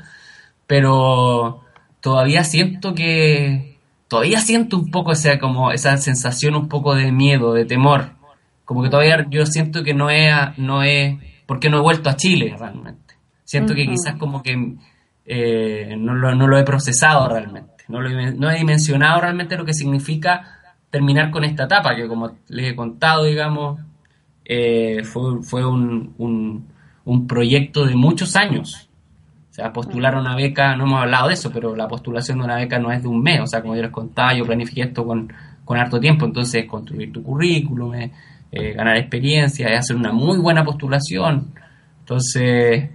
[0.66, 1.64] pero
[2.02, 3.73] todavía siento que,
[4.14, 8.12] todavía siento un poco esa, como esa sensación un poco de miedo, de temor,
[8.64, 12.16] como que todavía yo siento que no he, no he, porque no he vuelto a
[12.16, 14.76] Chile realmente, siento que quizás como que
[15.26, 17.74] eh, no, lo, no lo he procesado realmente.
[17.88, 20.60] No, he dimensionado realmente lo que significa
[20.92, 23.82] terminar con esta etapa, que como les he contado, digamos,
[24.46, 26.14] eh, fue, fue un,
[27.04, 28.90] un, proyecto de muchos años.
[29.54, 32.56] O sea, postular una beca, no hemos hablado de eso, pero la postulación de una
[32.56, 33.40] beca no es de un mes.
[33.40, 35.32] O sea, como yo les contaba, yo planifiqué esto con,
[35.64, 36.26] con harto tiempo.
[36.26, 38.12] Entonces, construir tu currículum, eh,
[38.74, 41.54] ganar experiencia, hacer una muy buena postulación.
[42.00, 42.90] Entonces,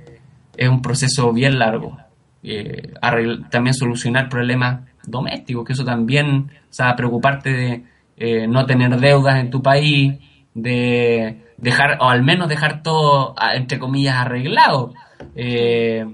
[0.56, 1.96] es un proceso bien largo
[2.42, 2.94] eh,
[3.50, 7.84] también solucionar problemas domésticos, que eso también, o sea, preocuparte de
[8.16, 10.14] eh, no tener deudas en tu país,
[10.54, 14.92] de dejar, o al menos dejar todo, entre comillas, arreglado.
[15.34, 16.06] Eh,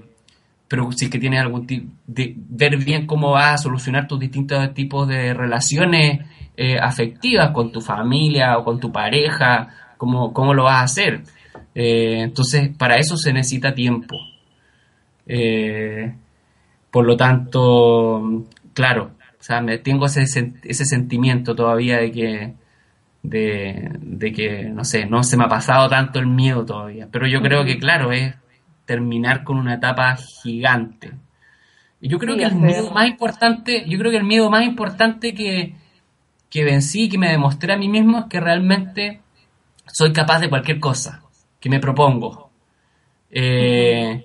[0.67, 4.19] pero si es que tienes algún tipo de ver bien cómo vas a solucionar tus
[4.19, 6.25] distintos tipos de relaciones
[6.57, 11.23] eh, afectivas con tu familia o con tu pareja, cómo, cómo lo vas a hacer.
[11.73, 14.17] entonces, para eso se necesita tiempo.
[15.27, 16.13] Eh,
[16.91, 20.23] por lo tanto, claro, o sea, me, tengo ese,
[20.63, 22.53] ese sentimiento todavía de que,
[23.23, 27.07] de, que, no sé, no se me ha pasado tanto el miedo todavía.
[27.11, 28.33] Pero yo creo que, claro, es
[28.85, 31.11] terminar con una etapa gigante.
[31.99, 35.33] Y yo creo que el miedo más importante, yo creo que el miedo más importante
[35.33, 35.75] que,
[36.49, 39.21] que vencí, que me demostré a mí mismo, es que realmente
[39.87, 41.23] soy capaz de cualquier cosa
[41.59, 42.51] que me propongo.
[43.31, 44.23] Eh,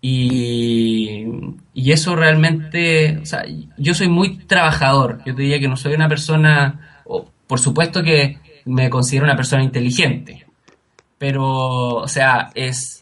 [0.00, 1.24] y,
[1.74, 3.44] y, eso realmente, o sea,
[3.76, 7.02] yo soy muy trabajador, yo te diría que no soy una persona,
[7.46, 10.46] por supuesto que me considero una persona inteligente,
[11.16, 12.97] pero, o sea, es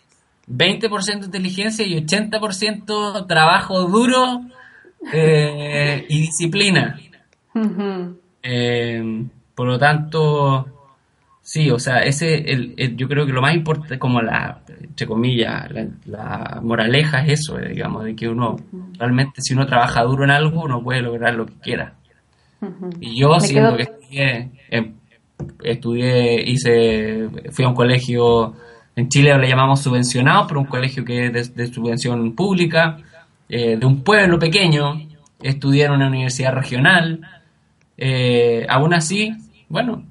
[0.49, 4.43] 20% inteligencia y 80% trabajo duro
[5.13, 6.99] eh, y disciplina.
[8.43, 9.25] Eh,
[9.55, 10.67] por lo tanto,
[11.47, 15.71] Sí, o sea, ese, el, yo creo que lo más importante, como la, entre comillas,
[16.05, 18.57] la, moraleja es eso, eh, digamos, de que uno,
[18.99, 21.95] realmente, si uno trabaja duro en algo, uno puede lograr lo que quiera.
[23.01, 24.95] Y yo, siento que estudié, em,
[25.63, 28.57] estudié, hice, fui a un colegio,
[28.97, 32.97] en Chile le llamamos subvencionado, pero un colegio que es de, subvención pública,
[33.49, 35.07] eh, de un pueblo pequeño,
[35.43, 37.21] estudié en una universidad regional,
[37.99, 39.35] eh, aún así,
[39.69, 40.03] bueno,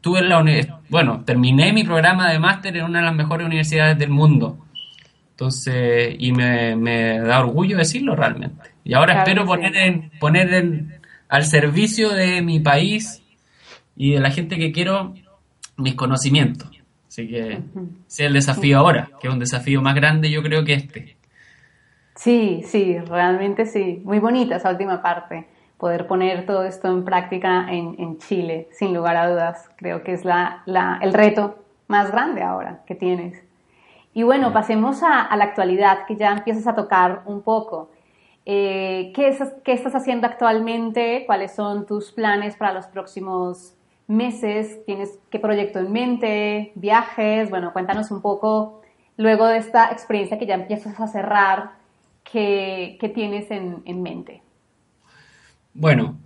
[0.00, 0.44] tuve la
[0.88, 4.58] bueno, terminé mi programa de máster en una de las mejores universidades del mundo.
[5.30, 8.70] Entonces, y me, da orgullo decirlo realmente.
[8.84, 13.22] Y ahora espero poner en, poner en, al servicio de mi país
[13.96, 15.14] y de la gente que quiero
[15.76, 16.71] mis conocimientos.
[17.12, 17.60] Así que ese
[18.08, 21.18] es el desafío ahora, que es un desafío más grande yo creo que este.
[22.14, 24.00] Sí, sí, realmente sí.
[24.02, 25.46] Muy bonita esa última parte
[25.76, 29.68] poder poner todo esto en práctica en, Chile, sin lugar a dudas.
[29.76, 30.62] Creo que es la,
[31.02, 33.44] el reto más grande ahora que tienes.
[34.14, 37.90] Y bueno, pasemos a, la actualidad, que ya empiezas a tocar un poco.
[38.46, 41.24] Eh, ¿qué, ¿Qué estás haciendo actualmente?
[41.26, 44.84] ¿Cuáles son tus planes para los próximos meses?
[44.86, 46.72] ¿Tienes qué proyecto en mente?
[46.74, 47.50] ¿Viajes?
[47.50, 48.82] Bueno, cuéntanos un poco
[49.16, 51.82] luego de esta experiencia que ya empiezas a cerrar
[52.30, 54.42] que, tienes en, mente?
[55.74, 56.18] Bueno,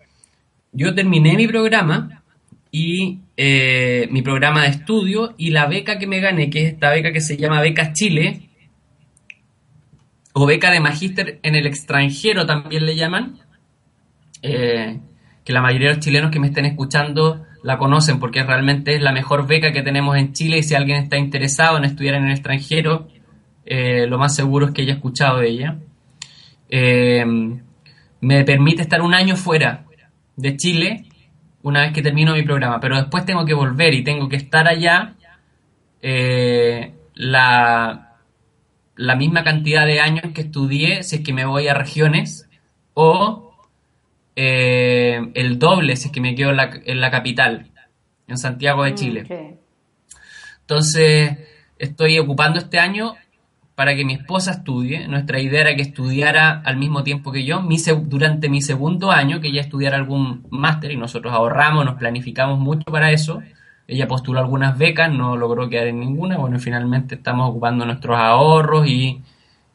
[0.72, 2.22] yo terminé mi programa
[2.70, 6.90] y eh, mi programa de estudio y la beca que me gané, que es esta
[6.90, 8.42] beca que se llama Beca Chile,
[10.32, 13.38] o beca de magíster en el extranjero también le llaman,
[14.42, 15.00] eh,
[15.44, 19.02] que la mayoría de los chilenos que me estén escuchando la conocen porque realmente es
[19.02, 22.26] la mejor beca que tenemos en Chile y si alguien está interesado en estudiar en
[22.26, 23.08] el extranjero,
[23.64, 25.76] eh, lo más seguro es que haya escuchado de ella.
[26.68, 27.24] Eh,
[28.20, 29.84] me permite estar un año fuera
[30.36, 31.06] de Chile
[31.64, 34.68] una vez que termino mi programa, pero después tengo que volver y tengo que estar
[34.68, 35.14] allá
[36.00, 38.12] eh, la,
[38.94, 42.48] la misma cantidad de años que estudié si es que me voy a regiones
[42.94, 43.45] o
[44.36, 47.70] eh, el doble si es que me quedo en la, capital,
[48.28, 49.56] en Santiago de mm, Chile.
[50.60, 51.38] Entonces,
[51.78, 53.14] estoy ocupando este año
[53.74, 55.08] para que mi esposa estudie.
[55.08, 57.62] Nuestra idea era que estudiara al mismo tiempo que yo,
[58.04, 62.90] durante mi segundo año, que ella estudiara algún máster y nosotros ahorramos, nos planificamos mucho
[62.90, 63.42] para eso.
[63.88, 66.36] Ella postuló algunas becas, no logró quedar en ninguna.
[66.36, 69.22] Bueno, finalmente estamos ocupando nuestros ahorros y,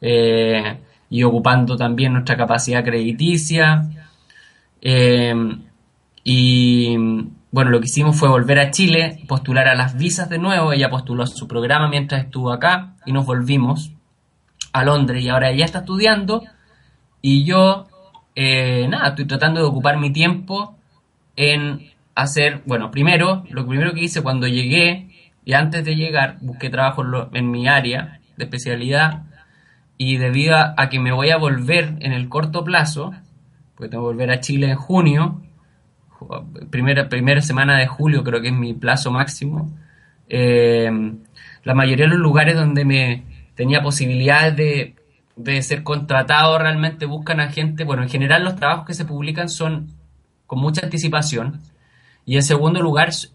[0.00, 0.76] eh,
[1.08, 3.88] y ocupando también nuestra capacidad crediticia.
[4.82, 5.34] Eh,
[6.24, 6.96] y
[7.50, 10.72] bueno, lo que hicimos fue volver a Chile, postular a las visas de nuevo.
[10.72, 13.92] Ella postuló su programa mientras estuvo acá y nos volvimos
[14.72, 15.22] a Londres.
[15.22, 16.42] Y ahora ella está estudiando
[17.20, 17.86] y yo,
[18.34, 20.76] eh, nada, estoy tratando de ocupar mi tiempo
[21.36, 25.08] en hacer, bueno, primero, lo primero que hice cuando llegué
[25.44, 29.24] y antes de llegar, busqué trabajo en mi área de especialidad
[29.98, 33.12] y debido a que me voy a volver en el corto plazo,
[33.74, 35.40] porque tengo que volver a Chile en junio,
[36.70, 39.70] primera, primera semana de julio creo que es mi plazo máximo.
[40.28, 40.90] Eh,
[41.64, 44.96] la mayoría de los lugares donde me tenía posibilidades de,
[45.36, 49.48] de, ser contratado realmente buscan a gente, bueno, en general los trabajos que se publican
[49.48, 49.88] son
[50.46, 51.60] con mucha anticipación.
[52.24, 53.30] Y en segundo lugar, es,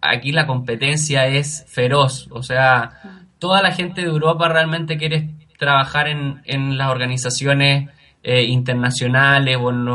[0.00, 6.08] aquí la competencia es feroz, o sea, toda la gente de Europa realmente quiere trabajar
[6.08, 7.90] en, en las organizaciones
[8.22, 9.86] eh, internacionales o en,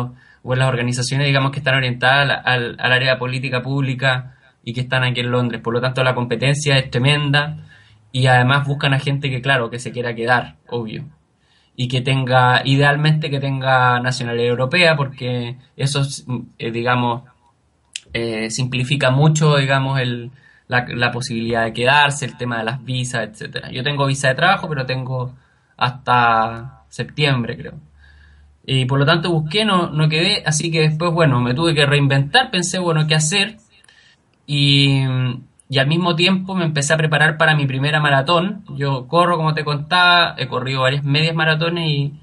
[0.60, 5.20] las organizaciones, digamos, que están orientadas al, área de política pública y que están aquí
[5.20, 5.62] en Londres.
[5.62, 7.58] Por lo tanto, la competencia es tremenda
[8.12, 11.06] y además buscan a gente que, claro, que se quiera quedar, obvio.
[11.76, 16.02] Y que tenga, idealmente que tenga nacionalidad europea, porque eso,
[16.58, 17.24] eh, digamos,
[18.14, 20.32] eh, simplifica mucho, digamos, el,
[20.68, 23.72] la, la, posibilidad de quedarse, el tema de las visas, etcétera.
[23.72, 25.36] Yo tengo visa de trabajo, pero tengo
[25.78, 27.74] hasta septiembre, creo.
[28.66, 31.86] Y por lo tanto busqué, no, no quedé, así que después, bueno, me tuve que
[31.86, 33.58] reinventar, pensé, bueno, qué hacer.
[34.48, 35.02] Y,
[35.70, 38.64] y al mismo tiempo me empecé a preparar para mi primera maratón.
[38.76, 42.14] Yo corro, como te contaba, he corrido varias medias maratones y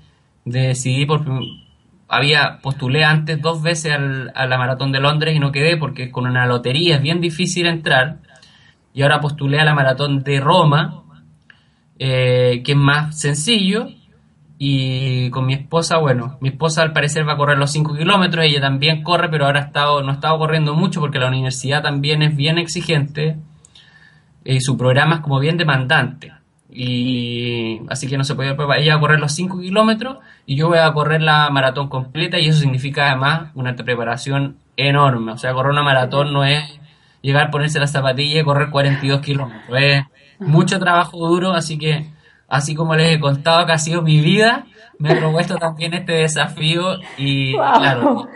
[0.44, 1.24] decidí por
[2.08, 6.10] había postulé antes dos veces al, a la maratón de Londres y no quedé porque
[6.10, 8.18] con una lotería es bien difícil entrar.
[8.92, 11.04] Y ahora postulé a la maratón de Roma,
[11.98, 13.88] eh, que es más sencillo
[14.64, 18.44] y con mi esposa, bueno, mi esposa al parecer va a correr los 5 kilómetros,
[18.44, 21.82] ella también corre, pero ahora ha estado, no ha estado corriendo mucho porque la universidad
[21.82, 23.38] también es bien exigente
[24.44, 26.32] y su programa es como bien demandante.
[26.70, 30.68] Y así que no se puede, ella va a correr los 5 kilómetros y yo
[30.68, 35.32] voy a correr la maratón completa y eso significa además una preparación enorme.
[35.32, 36.62] O sea, correr una maratón no es
[37.20, 39.76] llegar, ponerse la zapatilla y correr 42 kilómetros.
[39.76, 40.04] Es
[40.38, 42.11] mucho trabajo duro, así que
[42.52, 44.66] así como les he contado que ha sido mi vida,
[44.98, 48.28] me he propuesto también este desafío y claro,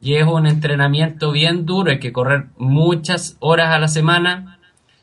[0.00, 4.58] y es un entrenamiento bien duro, hay que correr muchas horas a la semana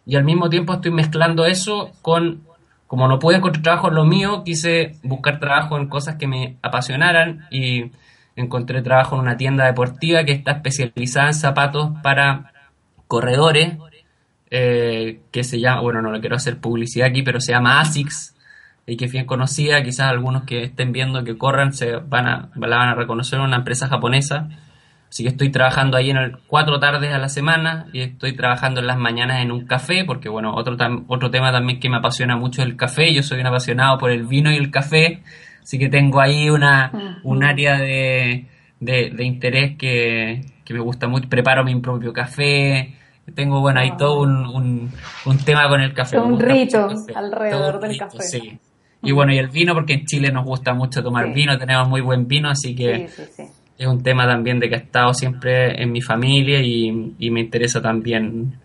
[0.06, 2.42] y al mismo tiempo estoy mezclando eso con,
[2.86, 6.58] como no pude encontrar trabajo en lo mío, quise buscar trabajo en cosas que me
[6.62, 7.92] apasionaran y
[8.36, 12.52] encontré trabajo en una tienda deportiva que está especializada en zapatos para
[13.08, 13.78] corredores,
[14.56, 18.36] eh, que se llama, bueno, no le quiero hacer publicidad aquí, pero se llama ASICS,
[18.86, 22.50] y que es bien conocida, quizás algunos que estén viendo que corran se van a,
[22.56, 24.50] la van a reconocer una empresa japonesa.
[25.10, 28.80] Así que estoy trabajando ahí en el, cuatro tardes a la semana y estoy trabajando
[28.80, 30.78] en las mañanas en un café, porque bueno, otro,
[31.08, 33.12] otro tema también que me apasiona mucho es el café.
[33.12, 35.24] Yo soy un apasionado por el vino y el café,
[35.64, 38.46] así que tengo ahí una, un área de,
[38.80, 41.28] de, interés que, que me gusta mucho.
[41.28, 42.94] Preparo mi propio café,
[43.32, 44.92] tengo, bueno, ahí todo un,
[45.26, 46.20] un, tema con el café.
[46.20, 48.22] Un rito alrededor del café.
[48.22, 48.60] Sí.
[49.02, 52.02] Y bueno, y el vino, porque en Chile nos gusta mucho tomar vino, tenemos muy
[52.02, 53.10] buen vino, así que
[53.78, 57.42] es un tema también de que ha estado siempre en mi familia y, y me
[57.42, 58.58] interesa también.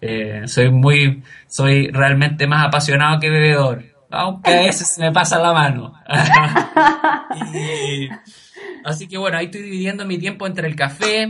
[0.00, 3.84] Eh, soy muy, soy realmente más apasionado que bebedor.
[4.10, 5.94] aunque a veces me pasa la mano.
[8.84, 11.28] así que bueno, ahí estoy dividiendo mi tiempo entre el café,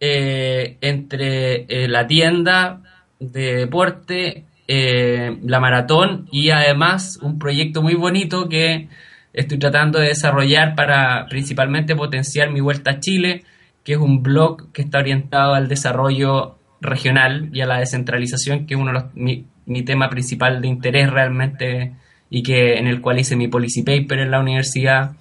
[0.00, 2.82] eh, entre eh, la tienda
[3.18, 8.88] de deporte, eh, la maratón y además un proyecto muy bonito que
[9.32, 13.44] estoy tratando de desarrollar para principalmente potenciar mi vuelta a Chile,
[13.84, 18.74] que es un blog que está orientado al desarrollo regional y a la descentralización, que
[18.74, 19.46] es uno de los, mi,
[19.84, 21.92] tema principal de interés realmente
[22.30, 25.12] y que en el cual hice mi policy paper en la universidad.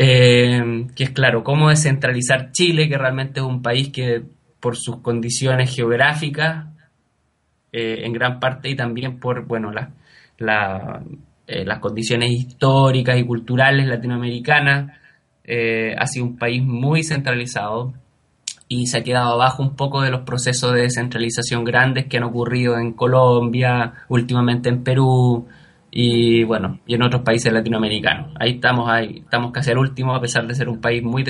[0.00, 4.22] Eh, que es claro, cómo descentralizar Chile, que realmente es un país que
[4.60, 6.66] por sus condiciones geográficas,
[7.72, 11.02] eh, en gran parte, y también por, bueno, la,
[11.48, 14.92] eh, las condiciones históricas y culturales latinoamericanas,
[15.98, 17.92] ha sido un país muy centralizado,
[18.68, 22.24] y se ha quedado abajo un poco de los procesos de descentralización grandes que han
[22.24, 25.48] ocurrido en Colombia, últimamente en Perú
[25.90, 28.32] y bueno, y en otros países latinoamericanos.
[28.38, 31.24] Ahí estamos, ahí estamos casi al último, a pesar de ser un país muy,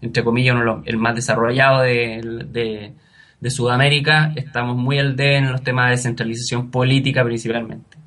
[0.00, 2.92] entre comillas, el más desarrollado de,
[3.40, 7.98] de, Sudamérica, estamos muy al D en los temas de descentralización política principalmente.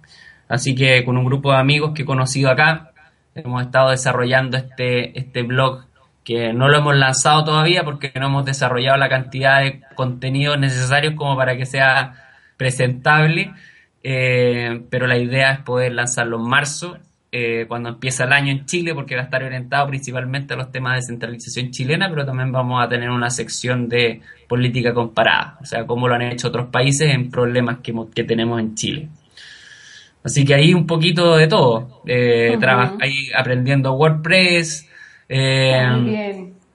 [0.48, 2.92] Así que con un grupo de amigos que he conocido acá,
[3.34, 5.86] hemos estado desarrollando este, este blog
[6.24, 11.14] que no lo hemos lanzado todavía porque no hemos desarrollado la cantidad de contenidos necesarios
[11.16, 12.14] como para que sea
[12.58, 13.54] presentable,
[14.08, 16.96] eh, pero la idea es poder lanzarlo en marzo,
[17.32, 20.72] eh, cuando empieza el año en Chile, porque va a estar orientado principalmente a los
[20.72, 25.66] temas de descentralización chilena, pero también vamos a tener una sección de política comparada, o
[25.66, 29.10] sea, cómo lo han hecho otros países en problemas que, que tenemos en Chile.
[30.24, 32.56] Así que ahí un poquito de todo, eh,
[33.02, 34.88] ahí aprendiendo WordPress,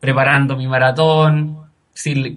[0.00, 1.58] preparando mi maratón,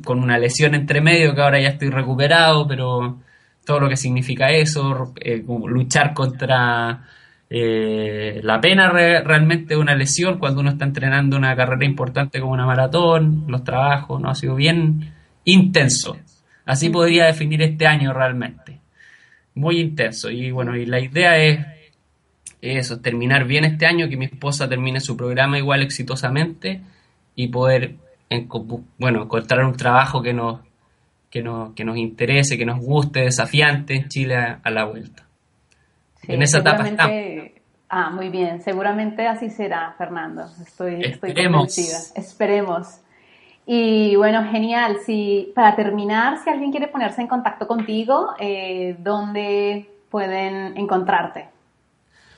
[0.06, 3.18] con una lesión entre medio que ahora ya estoy recuperado, pero
[3.66, 7.04] todo lo que significa eso, eh, luchar contra
[7.50, 12.54] eh, la pena realmente de una lesión cuando uno está entrenando una carrera importante como
[12.54, 14.30] una maratón, los trabajos, ¿no?
[14.30, 15.14] Ha sido bien
[15.46, 16.18] intenso.
[16.66, 18.80] Así podría definir este año realmente.
[19.56, 20.32] Muy intenso.
[20.32, 21.60] Y bueno, y la idea es
[22.62, 26.82] eso, terminar bien este año, que mi esposa termine su programa igual exitosamente
[27.36, 27.96] y poder,
[28.98, 30.62] bueno, encontrar un trabajo que nos,
[31.34, 35.24] que nos, que nos interese, que nos guste, desafiante en Chile a, la vuelta.
[36.28, 37.16] en esa etapa estamos.
[37.90, 40.44] Ah, muy bien, seguramente así será, Fernando.
[40.62, 41.98] Estoy, estoy convencida.
[42.16, 43.00] Esperemos.
[43.66, 44.98] Y bueno, genial.
[45.08, 51.48] Si, para terminar, si alguien quiere ponerse en contacto contigo, eh, ¿dónde pueden encontrarte?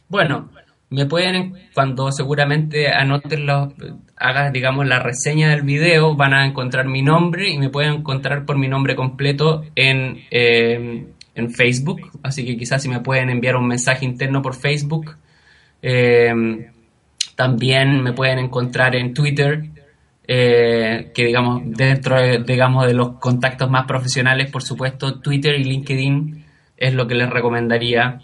[0.08, 0.48] Bueno,
[0.90, 3.74] me pueden, cuando seguramente anoten los,
[4.16, 8.46] hagas, digamos, la reseña del video, van a encontrar mi nombre y me pueden encontrar
[8.46, 12.12] por mi nombre completo en, eh, en Facebook.
[12.24, 15.16] Así que quizás si me pueden enviar un mensaje interno por Facebook.
[15.82, 16.72] Eh,
[17.36, 19.66] también me pueden encontrar en Twitter,
[20.28, 25.64] eh, que digamos, dentro de, digamos, de los contactos más profesionales, por supuesto, Twitter y
[25.66, 26.46] LinkedIn
[26.78, 28.20] es lo que les recomendaría.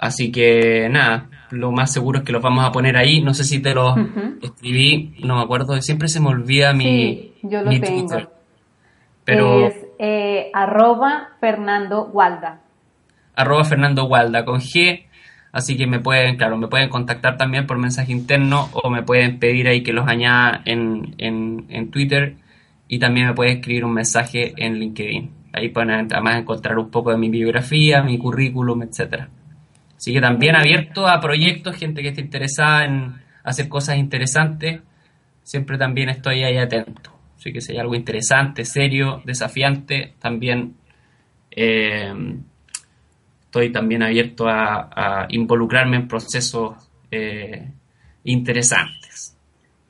[0.00, 3.20] Así que nada, lo más seguro es que los vamos a poner ahí.
[3.20, 3.94] No sé si te lo
[4.40, 8.16] escribí, no me acuerdo, siempre se me olvida mi, sí, yo lo tengo.
[9.26, 12.62] Pero, es eh, arroba Fernando Walda.
[13.36, 15.04] Arroba Fernando Walda con G.
[15.52, 19.38] Así que me pueden, claro, me pueden contactar también por mensaje interno o me pueden
[19.38, 22.36] pedir ahí que los añada en, en, en Twitter
[22.88, 25.30] y también me pueden escribir un mensaje en LinkedIn.
[25.52, 29.28] Ahí pueden además encontrar un poco de mi biografía, mi currículum, etcétera.
[30.00, 34.80] Así que también abierto a proyectos, gente que esté interesada en hacer cosas interesantes,
[35.42, 37.12] siempre también estoy ahí atento.
[37.36, 40.74] Así que si hay algo interesante, serio, desafiante, también
[41.50, 42.14] eh,
[43.42, 46.76] estoy también abierto a, involucrarme en procesos
[47.10, 47.70] eh,
[48.24, 49.36] interesantes.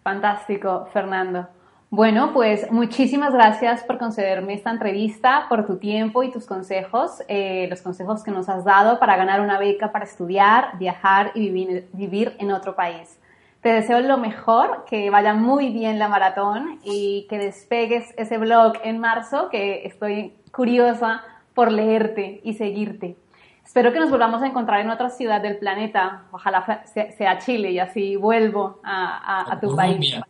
[0.02, 1.48] Fantástico, Fernando.
[1.92, 7.66] Bueno, pues muchísimas gracias por concederme esta entrevista, por tu tiempo y tus consejos, eh,
[7.68, 12.36] los consejos que nos has dado para ganar una beca para estudiar, viajar y vivir,
[12.38, 13.18] en otro país.
[13.60, 18.74] Te deseo lo mejor, que vaya muy bien la maratón y que despegues ese blog
[18.84, 21.24] en marzo, que estoy curiosa
[21.54, 23.16] por leerte y seguirte.
[23.64, 27.80] Espero que nos volvamos a encontrar en otra ciudad del planeta, ojalá sea Chile y
[27.80, 30.20] así vuelvo a, tu país.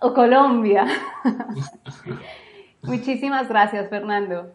[0.00, 0.86] O Colombia.
[2.82, 4.52] Muchísimas gracias, Fernando.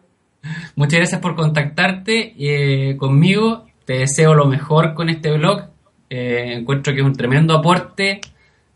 [0.76, 3.66] Muchas gracias por contactarte eh, conmigo.
[3.84, 5.64] Te deseo lo mejor con este blog.
[6.08, 8.20] Eh, encuentro que es un tremendo aporte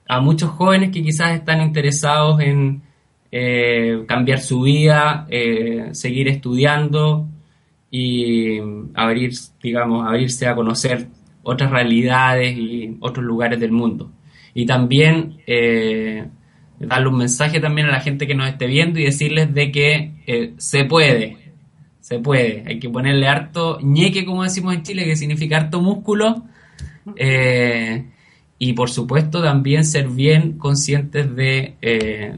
[0.09, 2.83] a muchos jóvenes que quizás están interesados en
[3.33, 5.27] eh, cambiar su vida,
[5.93, 7.27] seguir estudiando
[7.91, 8.59] y
[8.95, 11.09] abrir, digamos, abrirse a conocer
[11.43, 14.11] otras realidades y otros lugares del mundo.
[14.53, 15.39] Y también
[16.79, 20.13] darle un mensaje también a la gente que nos esté viendo y decirles de que
[20.27, 21.37] eh, se puede,
[22.01, 22.65] se puede.
[22.67, 26.45] Hay que ponerle harto ñeque, como decimos en Chile, que significa harto músculo.
[27.17, 28.05] Eh,
[28.59, 31.75] y por supuesto también ser bien conscientes de,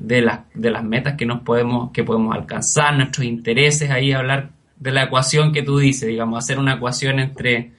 [0.00, 5.04] de, las metas que nos podemos, que podemos alcanzar, nuestros intereses, ahí hablar de la
[5.04, 7.72] ecuación que tú dices, digamos, hacer una ecuación entre,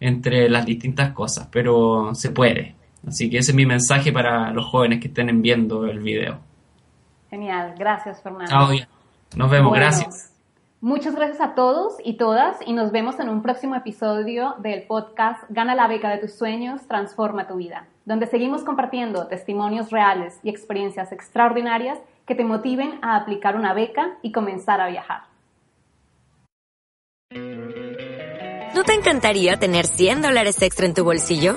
[0.00, 2.74] entre las distintas cosas, pero se puede.
[3.06, 6.38] Así que ese es mi mensaje para los jóvenes que estén viendo el video.
[7.30, 8.70] Genial, gracias Fernando.
[9.36, 10.30] Nos vemos, gracias.
[10.82, 15.42] Muchas gracias a todos y todas y nos vemos en un próximo episodio del podcast
[15.50, 20.48] Gana la beca de tus sueños, transforma tu vida, donde seguimos compartiendo testimonios reales y
[20.48, 25.24] experiencias extraordinarias que te motiven a aplicar una beca y comenzar a viajar.
[28.74, 31.56] ¿No te encantaría tener 100 dólares extra en tu bolsillo?